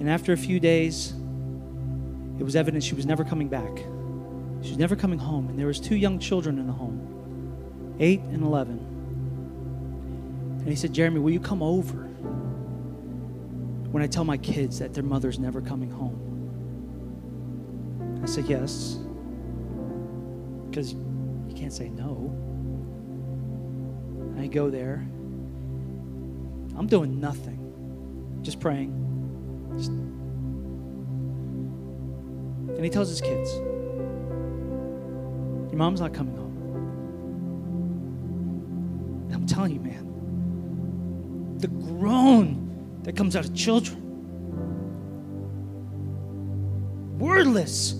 and 0.00 0.08
after 0.08 0.32
a 0.32 0.36
few 0.38 0.58
days, 0.60 1.12
it 2.38 2.42
was 2.42 2.56
evident 2.56 2.82
she 2.84 2.94
was 2.94 3.04
never 3.04 3.22
coming 3.22 3.48
back. 3.48 3.76
She 4.62 4.70
was 4.70 4.78
never 4.78 4.96
coming 4.96 5.18
home, 5.18 5.50
and 5.50 5.58
there 5.58 5.66
was 5.66 5.78
two 5.78 5.96
young 5.96 6.18
children 6.18 6.58
in 6.58 6.66
the 6.66 6.72
home, 6.72 7.96
eight 8.00 8.20
and 8.20 8.42
eleven. 8.42 8.78
And 10.60 10.68
he 10.68 10.74
said, 10.74 10.94
"Jeremy, 10.94 11.20
will 11.20 11.32
you 11.32 11.40
come 11.40 11.62
over 11.62 12.04
when 13.90 14.02
I 14.02 14.06
tell 14.06 14.24
my 14.24 14.38
kids 14.38 14.78
that 14.78 14.94
their 14.94 15.04
mother's 15.04 15.38
never 15.38 15.60
coming 15.60 15.90
home?" 15.90 16.27
Said, 18.28 18.44
"Yes," 18.44 18.98
because 20.68 20.92
you 20.92 21.54
can't 21.56 21.72
say 21.72 21.88
no. 21.88 22.30
I 24.38 24.46
go 24.48 24.68
there. 24.68 25.06
I'm 26.76 26.86
doing 26.86 27.18
nothing, 27.18 27.58
just 28.42 28.60
praying. 28.60 28.92
Just... 29.76 29.90
And 32.76 32.84
he 32.84 32.90
tells 32.90 33.08
his 33.08 33.22
kids, 33.22 33.50
Your 35.70 35.76
mom's 35.78 36.00
not 36.00 36.12
coming 36.12 36.36
home. 36.36 36.54
And 39.26 39.34
I'm 39.34 39.46
telling 39.46 39.72
you, 39.72 39.80
man, 39.80 41.56
the 41.58 41.68
groan 41.68 43.00
that 43.04 43.16
comes 43.16 43.34
out 43.34 43.46
of 43.46 43.54
children, 43.54 43.98
wordless, 47.18 47.94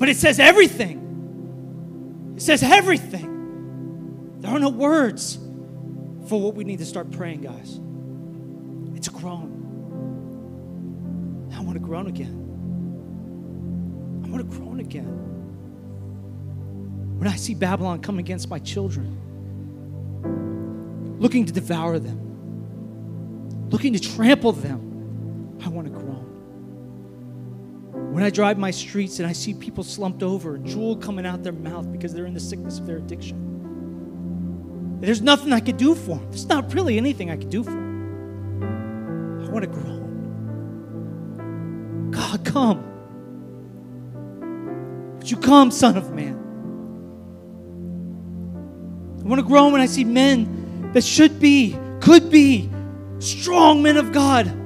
but 0.00 0.08
it 0.08 0.16
says 0.16 0.40
everything. 0.40 2.32
It 2.34 2.40
says 2.40 2.62
everything. 2.62 4.40
There 4.40 4.50
are 4.50 4.58
no 4.58 4.70
words 4.70 5.36
for 6.26 6.40
what 6.40 6.54
we 6.54 6.64
need 6.64 6.78
to 6.78 6.86
start 6.86 7.10
praying, 7.10 7.42
guys. 7.42 7.78
It's 8.96 9.08
groan. 9.08 9.58
I 11.54 11.60
want 11.60 11.74
to 11.74 11.80
groan 11.80 12.06
again. 12.06 12.32
I 14.24 14.28
want 14.30 14.50
to 14.50 14.56
groan 14.56 14.80
again. 14.80 15.18
When 17.18 17.28
I 17.28 17.36
see 17.36 17.54
Babylon 17.54 18.00
come 18.00 18.18
against 18.18 18.48
my 18.48 18.58
children, 18.58 19.18
looking 21.20 21.44
to 21.44 21.52
devour 21.52 21.98
them, 21.98 23.68
looking 23.68 23.92
to 23.92 24.00
trample 24.00 24.52
them, 24.52 25.58
I 25.62 25.68
want 25.68 25.88
to 25.88 25.92
groan. 25.92 26.39
When 28.10 28.24
I 28.24 28.30
drive 28.30 28.58
my 28.58 28.72
streets 28.72 29.20
and 29.20 29.28
I 29.28 29.32
see 29.32 29.54
people 29.54 29.84
slumped 29.84 30.24
over, 30.24 30.58
drool 30.58 30.96
coming 30.96 31.24
out 31.24 31.44
their 31.44 31.52
mouth 31.52 31.92
because 31.92 32.12
they're 32.12 32.26
in 32.26 32.34
the 32.34 32.40
sickness 32.40 32.80
of 32.80 32.86
their 32.86 32.96
addiction. 32.96 34.98
There's 35.00 35.22
nothing 35.22 35.52
I 35.52 35.60
could 35.60 35.76
do 35.76 35.94
for 35.94 36.16
them. 36.16 36.26
There's 36.28 36.48
not 36.48 36.74
really 36.74 36.96
anything 36.96 37.30
I 37.30 37.36
could 37.36 37.50
do 37.50 37.62
for 37.62 37.70
them. 37.70 39.44
I 39.46 39.50
want 39.50 39.64
to 39.64 39.70
groan. 39.70 40.00
God, 42.10 42.44
come. 42.44 42.82
Would 45.18 45.30
you 45.30 45.36
come, 45.36 45.70
Son 45.70 45.96
of 45.96 46.12
Man? 46.12 46.34
I 49.20 49.22
want 49.28 49.38
to 49.38 49.46
groan 49.46 49.70
when 49.70 49.80
I 49.80 49.86
see 49.86 50.02
men 50.02 50.90
that 50.94 51.04
should 51.04 51.38
be, 51.38 51.78
could 52.00 52.28
be, 52.28 52.68
strong 53.20 53.82
men 53.82 53.96
of 53.96 54.10
God. 54.10 54.59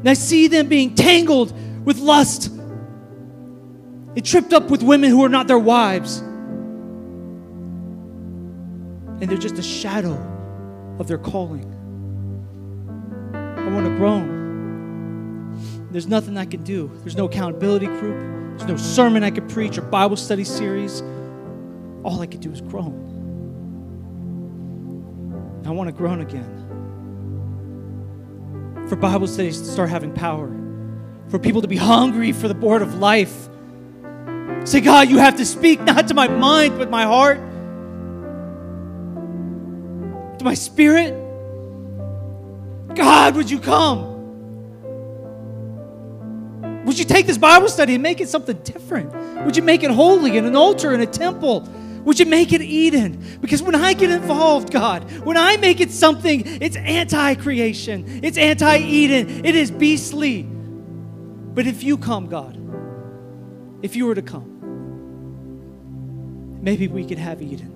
And 0.00 0.08
I 0.08 0.14
see 0.14 0.48
them 0.48 0.68
being 0.68 0.94
tangled 0.94 1.52
with 1.84 1.98
lust 1.98 2.46
and 2.48 4.24
tripped 4.24 4.52
up 4.52 4.70
with 4.70 4.82
women 4.82 5.10
who 5.10 5.24
are 5.24 5.28
not 5.28 5.48
their 5.48 5.58
wives 5.58 6.22
and 9.20 9.28
they're 9.28 9.36
just 9.36 9.58
a 9.58 9.62
shadow 9.62 10.16
of 10.98 11.08
their 11.08 11.18
calling. 11.18 11.74
I 13.34 13.68
want 13.70 13.86
to 13.86 13.96
groan. 13.96 14.38
There's 15.90 16.06
nothing 16.06 16.36
I 16.36 16.44
can 16.44 16.62
do. 16.62 16.90
There's 17.00 17.16
no 17.16 17.24
accountability 17.26 17.86
group. 17.86 18.56
There's 18.56 18.68
no 18.68 18.76
sermon 18.76 19.24
I 19.24 19.30
could 19.30 19.48
preach 19.48 19.76
or 19.76 19.82
Bible 19.82 20.16
study 20.16 20.44
series. 20.44 21.00
All 22.04 22.20
I 22.20 22.26
could 22.26 22.40
do 22.40 22.52
is 22.52 22.60
groan. 22.60 23.06
I 25.66 25.70
want 25.70 25.88
to 25.88 25.92
groan 25.92 26.20
again. 26.20 26.67
For 28.88 28.96
Bible 28.96 29.26
studies 29.26 29.60
to 29.60 29.66
start 29.66 29.90
having 29.90 30.12
power. 30.12 30.50
For 31.28 31.38
people 31.38 31.62
to 31.62 31.68
be 31.68 31.76
hungry 31.76 32.32
for 32.32 32.48
the 32.48 32.54
board 32.54 32.82
of 32.82 32.94
life. 32.94 33.48
Say, 34.64 34.80
God, 34.80 35.08
you 35.08 35.18
have 35.18 35.36
to 35.36 35.44
speak 35.44 35.80
not 35.82 36.08
to 36.08 36.14
my 36.14 36.28
mind, 36.28 36.78
but 36.78 36.90
my 36.90 37.04
heart 37.04 37.38
to 40.38 40.44
my 40.44 40.54
spirit. 40.54 41.12
God, 42.94 43.36
would 43.36 43.50
you 43.50 43.60
come? 43.60 44.16
Would 46.84 46.98
you 46.98 47.04
take 47.04 47.26
this 47.26 47.38
Bible 47.38 47.68
study 47.68 47.94
and 47.94 48.02
make 48.02 48.20
it 48.20 48.28
something 48.28 48.56
different? 48.58 49.14
Would 49.44 49.56
you 49.56 49.62
make 49.62 49.82
it 49.82 49.90
holy 49.90 50.36
in 50.38 50.46
an 50.46 50.56
altar 50.56 50.94
in 50.94 51.00
a 51.00 51.06
temple? 51.06 51.68
Would 52.04 52.18
you 52.20 52.26
make 52.26 52.52
it 52.52 52.62
Eden? 52.62 53.38
Because 53.40 53.62
when 53.62 53.74
I 53.74 53.92
get 53.92 54.10
involved, 54.10 54.72
God, 54.72 55.10
when 55.24 55.36
I 55.36 55.56
make 55.56 55.80
it 55.80 55.90
something, 55.90 56.42
it's 56.62 56.76
anti 56.76 57.34
creation, 57.34 58.20
it's 58.22 58.38
anti 58.38 58.78
Eden, 58.78 59.44
it 59.44 59.54
is 59.54 59.70
beastly. 59.70 60.42
But 60.42 61.66
if 61.66 61.82
you 61.82 61.98
come, 61.98 62.28
God, 62.28 62.56
if 63.82 63.96
you 63.96 64.06
were 64.06 64.14
to 64.14 64.22
come, 64.22 64.58
maybe 66.62 66.88
we 66.88 67.04
could 67.04 67.18
have 67.18 67.42
Eden. 67.42 67.74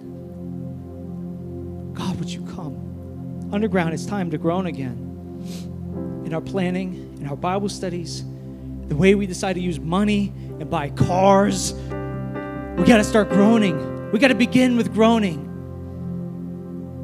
God, 1.95 2.19
would 2.19 2.31
you 2.31 2.45
come? 2.47 3.51
Underground, 3.53 3.93
it's 3.93 4.07
time 4.07 4.31
to 4.31 4.39
groan 4.39 4.67
again. 4.67 6.23
In 6.25 6.33
our 6.33 6.41
planning, 6.41 7.19
in 7.21 7.27
our 7.27 7.37
Bible 7.37 7.69
studies, 7.69 8.25
the 8.87 8.97
way 8.97 9.15
we 9.15 9.27
decide 9.27 9.55
to 9.55 9.61
use 9.61 9.79
money 9.81 10.33
and 10.61 10.71
buy 10.71 10.91
cars, 10.91 11.75
we 12.77 12.85
got 12.85 12.97
to 12.99 13.05
start 13.05 13.29
groaning. 13.29 14.11
We 14.13 14.19
got 14.19 14.29
to 14.29 14.35
begin 14.35 14.77
with 14.77 14.93
groaning. 14.93 15.49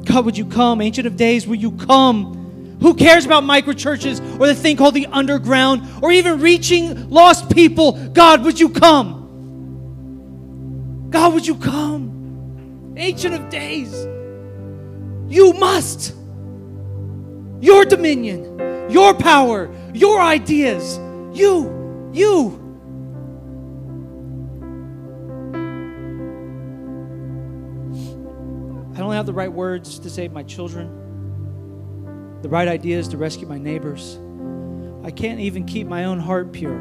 God, 0.05 0.25
would 0.25 0.37
you 0.37 0.45
come? 0.45 0.81
Ancient 0.81 1.07
of 1.07 1.15
Days, 1.15 1.47
will 1.47 1.55
you 1.55 1.71
come? 1.71 2.77
Who 2.81 2.93
cares 2.93 3.25
about 3.25 3.43
micro 3.43 3.73
churches 3.73 4.19
or 4.39 4.47
the 4.47 4.55
thing 4.55 4.77
called 4.77 4.93
the 4.93 5.07
underground 5.07 5.83
or 6.01 6.11
even 6.11 6.39
reaching 6.39 7.09
lost 7.09 7.53
people? 7.53 7.91
God, 8.09 8.43
would 8.43 8.59
you 8.59 8.69
come? 8.69 9.17
God, 11.09 11.33
would 11.33 11.45
you 11.45 11.55
come? 11.55 12.93
Ancient 12.97 13.35
of 13.35 13.49
Days. 13.49 13.93
You 15.27 15.53
must. 15.53 16.15
Your 17.61 17.83
dominion, 17.85 18.89
your 18.89 19.13
power, 19.13 19.69
your 19.93 20.21
ideas, 20.21 20.97
You, 21.33 22.11
you. 22.13 22.58
Don't 29.09 29.15
have 29.15 29.25
the 29.25 29.33
right 29.33 29.51
words 29.51 29.97
to 29.97 30.07
save 30.07 30.31
my 30.31 30.43
children, 30.43 30.87
the 32.43 32.49
right 32.49 32.67
ideas 32.67 33.07
to 33.07 33.17
rescue 33.17 33.47
my 33.47 33.57
neighbors. 33.57 34.19
I 35.03 35.09
can't 35.09 35.39
even 35.39 35.65
keep 35.65 35.87
my 35.87 36.03
own 36.03 36.19
heart 36.19 36.51
pure. 36.51 36.77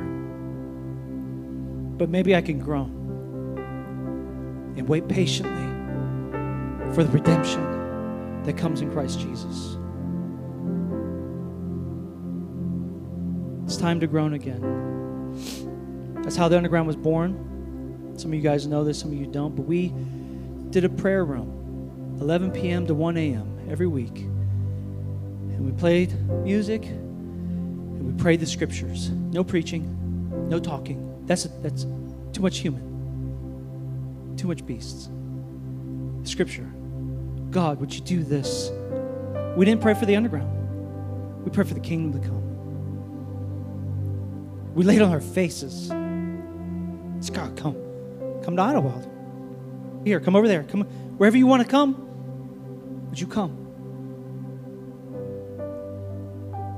But 1.97 2.11
maybe 2.11 2.37
I 2.37 2.43
can 2.43 2.59
groan 2.59 3.55
and 4.77 4.87
wait 4.87 5.09
patiently 5.09 5.65
for 6.95 7.03
the 7.03 7.09
redemption 7.11 8.43
that 8.43 8.59
comes 8.59 8.83
in 8.83 8.93
Christ 8.93 9.21
Jesus. 9.21 9.79
It's 13.65 13.79
time 13.79 14.01
to 14.01 14.07
groan 14.07 14.35
again. 14.35 15.33
That's 16.23 16.37
how 16.37 16.49
the 16.49 16.59
underground 16.59 16.87
was 16.89 16.97
born. 16.97 18.13
Some 18.19 18.33
of 18.33 18.35
you 18.35 18.43
guys 18.43 18.67
know 18.67 18.85
this, 18.85 18.99
some 18.99 19.13
of 19.13 19.17
you 19.17 19.27
don't, 19.27 19.57
but 19.57 19.63
we 19.63 19.95
did 20.69 20.85
a 20.85 20.91
prayer 20.91 21.25
room, 21.25 21.58
11 22.21 22.51
p.m. 22.53 22.87
to 22.87 22.95
1 22.95 23.17
a.m. 23.17 23.69
every 23.71 23.87
week. 23.87 24.17
And 24.19 25.65
we 25.65 25.73
played 25.73 26.13
music 26.45 26.85
and 26.85 28.07
we 28.07 28.13
prayed 28.23 28.41
the 28.41 28.47
scriptures. 28.47 29.11
No 29.11 29.45
preaching, 29.45 30.49
no 30.49 30.59
talking. 30.59 31.05
That's, 31.27 31.45
that's 31.63 31.85
too 32.33 32.43
much 32.43 32.59
human, 32.59 34.37
too 34.37 34.49
much 34.49 34.67
beasts. 34.67 35.09
Scripture. 36.25 36.71
God, 37.51 37.81
would 37.81 37.95
you 37.95 38.01
do 38.01 38.23
this? 38.23 38.71
We 39.57 39.65
didn't 39.65 39.81
pray 39.81 39.95
for 39.95 40.07
the 40.07 40.17
underground, 40.17 41.45
we 41.45 41.51
prayed 41.51 41.69
for 41.69 41.75
the 41.75 41.81
kingdom 41.81 42.21
to 42.21 42.27
come. 42.27 42.39
We 44.75 44.85
laid 44.85 45.03
on 45.03 45.11
our 45.11 45.21
faces. 45.21 45.89
Scott, 47.21 47.57
come. 47.57 47.77
Come 48.45 48.55
to 48.57 48.63
Idlewild. 48.63 49.09
Here, 50.05 50.21
come 50.21 50.37
over 50.37 50.47
there. 50.47 50.63
Come 50.63 50.83
wherever 51.17 51.37
you 51.37 51.47
want 51.47 51.63
to 51.63 51.69
come. 51.69 52.08
Would 53.19 53.27
you 53.27 53.35
come? 53.35 53.51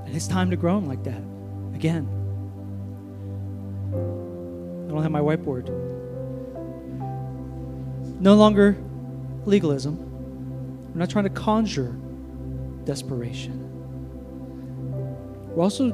And 0.06 0.16
it's 0.16 0.26
time 0.26 0.48
to 0.48 0.56
groan 0.56 0.88
like 0.88 1.04
that 1.04 1.22
again. 1.74 2.08
I 3.92 4.90
don't 4.90 5.02
have 5.02 5.12
my 5.12 5.20
whiteboard. 5.20 5.68
No 8.20 8.36
longer 8.36 8.78
legalism. 9.44 9.98
We're 10.94 11.00
not 11.00 11.10
trying 11.10 11.24
to 11.24 11.30
conjure 11.30 11.94
desperation. 12.84 13.60
We're 15.54 15.62
also 15.62 15.88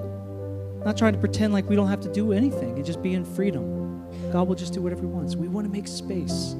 not 0.85 0.97
trying 0.97 1.15
to 1.15 1.19
pretend 1.19 1.55
like 1.55 1.69
we 1.69 1.75
don't 1.75 1.89
have 1.89 2.03
to 2.03 2.13
do 2.13 2.33
anything 2.33 2.77
and 2.77 2.85
just 2.85 3.03
be 3.03 3.15
in 3.15 3.25
freedom. 3.25 4.07
God 4.31 4.47
will 4.47 4.55
just 4.55 4.75
do 4.75 4.81
whatever 4.81 5.01
He 5.01 5.09
wants. 5.09 5.35
We 5.35 5.49
want 5.49 5.67
to 5.67 5.73
make 5.73 5.89
space 5.89 6.55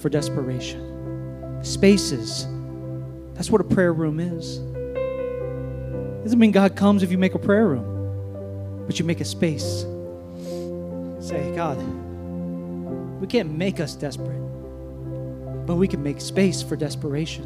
for 0.00 0.08
desperation. 0.08 1.60
Spaces. 1.62 2.48
That's 3.36 3.50
what 3.50 3.60
a 3.60 3.64
prayer 3.64 3.92
room 3.92 4.18
is. 4.18 4.56
It 4.58 6.24
doesn't 6.24 6.38
mean 6.38 6.52
God 6.52 6.74
comes 6.74 7.02
if 7.02 7.12
you 7.12 7.18
make 7.18 7.34
a 7.34 7.38
prayer 7.38 7.68
room, 7.68 8.84
but 8.86 8.98
you 8.98 9.04
make 9.04 9.20
a 9.20 9.26
space. 9.26 9.84
Say, 11.20 11.52
God, 11.54 11.76
we 13.20 13.26
can't 13.26 13.50
make 13.52 13.78
us 13.78 13.94
desperate, 13.94 14.40
but 15.66 15.74
we 15.74 15.86
can 15.86 16.02
make 16.02 16.22
space 16.22 16.62
for 16.62 16.76
desperation. 16.76 17.44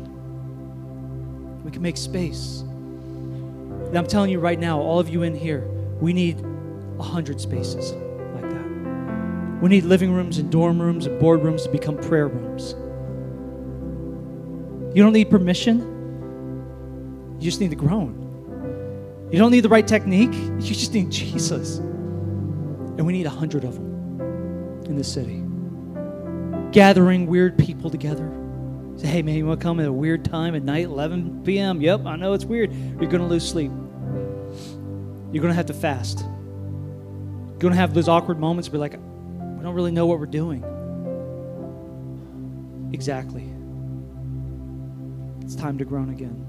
We 1.64 1.72
can 1.72 1.82
make 1.82 1.96
space. 1.96 2.60
And 2.60 3.98
I'm 3.98 4.06
telling 4.06 4.30
you 4.30 4.38
right 4.38 4.60
now, 4.60 4.78
all 4.78 5.00
of 5.00 5.08
you 5.08 5.24
in 5.24 5.34
here, 5.34 5.66
we 6.00 6.12
need 6.12 6.38
a 7.00 7.02
hundred 7.02 7.40
spaces 7.40 7.92
like 8.34 8.48
that. 8.48 9.60
We 9.60 9.68
need 9.68 9.82
living 9.84 10.12
rooms 10.12 10.38
and 10.38 10.52
dorm 10.52 10.80
rooms 10.80 11.06
and 11.06 11.20
boardrooms 11.20 11.64
to 11.64 11.70
become 11.70 11.98
prayer 11.98 12.28
rooms. 12.28 12.76
You 14.94 15.02
don't 15.02 15.12
need 15.12 15.30
permission. 15.30 15.78
You 17.38 17.44
just 17.44 17.60
need 17.60 17.70
to 17.70 17.76
groan. 17.76 19.28
You 19.30 19.38
don't 19.38 19.52
need 19.52 19.60
the 19.60 19.68
right 19.68 19.86
technique. 19.86 20.34
You 20.60 20.74
just 20.74 20.92
need 20.92 21.10
Jesus. 21.10 21.78
And 21.78 23.06
we 23.06 23.14
need 23.14 23.24
a 23.24 23.30
hundred 23.30 23.64
of 23.64 23.74
them 23.74 24.84
in 24.84 24.96
this 24.96 25.10
city. 25.10 25.42
Gathering 26.70 27.26
weird 27.26 27.56
people 27.56 27.88
together. 27.88 28.30
Say, 28.96 29.06
hey 29.06 29.22
man, 29.22 29.36
you 29.36 29.46
want 29.46 29.58
to 29.58 29.64
come 29.64 29.80
at 29.80 29.86
a 29.86 29.92
weird 29.92 30.24
time 30.24 30.54
at 30.54 30.62
night, 30.62 30.84
11 30.84 31.44
p.m.? 31.44 31.80
Yep, 31.80 32.04
I 32.04 32.16
know 32.16 32.34
it's 32.34 32.44
weird. 32.44 32.74
You're 32.74 33.10
going 33.10 33.22
to 33.22 33.26
lose 33.26 33.48
sleep. 33.48 33.70
You're 35.32 35.40
going 35.40 35.52
to 35.52 35.54
have 35.54 35.66
to 35.66 35.74
fast. 35.74 36.20
You're 36.20 37.58
going 37.58 37.72
to 37.72 37.78
have 37.78 37.94
those 37.94 38.08
awkward 38.08 38.38
moments 38.38 38.68
where, 38.68 38.78
like, 38.80 38.92
we 38.92 39.62
don't 39.62 39.74
really 39.74 39.92
know 39.92 40.06
what 40.06 40.18
we're 40.18 40.26
doing. 40.26 40.62
Exactly. 42.92 43.49
It's 45.50 45.60
time 45.60 45.78
to 45.78 45.84
groan 45.84 46.10
again. 46.10 46.46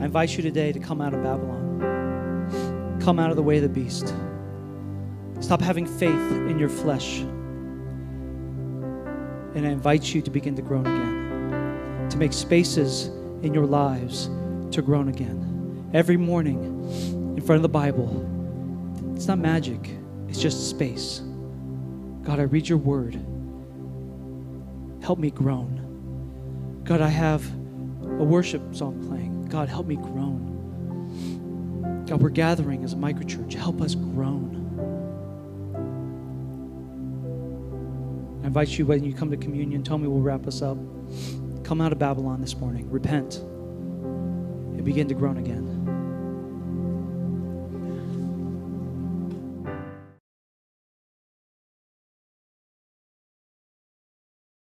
I 0.00 0.06
invite 0.06 0.36
you 0.36 0.42
today 0.42 0.72
to 0.72 0.80
come 0.80 1.00
out 1.00 1.14
of 1.14 1.22
Babylon. 1.22 2.98
Come 3.00 3.20
out 3.20 3.30
of 3.30 3.36
the 3.36 3.44
way 3.44 3.58
of 3.58 3.62
the 3.62 3.68
beast. 3.68 4.12
Stop 5.38 5.60
having 5.60 5.86
faith 5.86 6.10
in 6.10 6.58
your 6.58 6.68
flesh. 6.68 7.20
And 9.54 9.64
I 9.64 9.70
invite 9.70 10.12
you 10.12 10.20
to 10.20 10.30
begin 10.32 10.56
to 10.56 10.62
groan 10.62 10.84
again, 10.84 12.08
to 12.10 12.16
make 12.16 12.32
spaces 12.32 13.06
in 13.44 13.54
your 13.54 13.66
lives 13.66 14.28
to 14.72 14.82
groan 14.82 15.06
again. 15.06 15.88
Every 15.94 16.16
morning 16.16 16.58
in 17.36 17.40
front 17.40 17.58
of 17.58 17.62
the 17.62 17.68
Bible, 17.68 18.10
it's 19.14 19.28
not 19.28 19.38
magic, 19.38 19.90
it's 20.26 20.40
just 20.40 20.70
space. 20.70 21.22
God, 22.24 22.40
I 22.40 22.46
read 22.46 22.68
your 22.68 22.78
word. 22.78 23.24
Help 25.06 25.20
me 25.20 25.30
groan. 25.30 26.82
God, 26.82 27.00
I 27.00 27.06
have 27.06 27.48
a 27.54 28.24
worship 28.24 28.74
song 28.74 29.06
playing. 29.06 29.44
God, 29.44 29.68
help 29.68 29.86
me 29.86 29.94
groan. 29.94 32.04
God, 32.08 32.20
we're 32.20 32.28
gathering 32.28 32.82
as 32.82 32.92
a 32.92 32.96
microchurch. 32.96 33.54
Help 33.54 33.80
us 33.80 33.94
groan. 33.94 34.64
I 38.42 38.48
invite 38.48 38.76
you 38.76 38.84
when 38.84 39.04
you 39.04 39.14
come 39.14 39.30
to 39.30 39.36
communion, 39.36 39.84
tell 39.84 39.96
me 39.96 40.08
we'll 40.08 40.22
wrap 40.22 40.44
us 40.48 40.60
up. 40.60 40.76
Come 41.62 41.80
out 41.80 41.92
of 41.92 42.00
Babylon 42.00 42.40
this 42.40 42.56
morning, 42.56 42.90
repent, 42.90 43.36
and 43.36 44.84
begin 44.84 45.06
to 45.06 45.14
groan 45.14 45.36
again. 45.36 45.75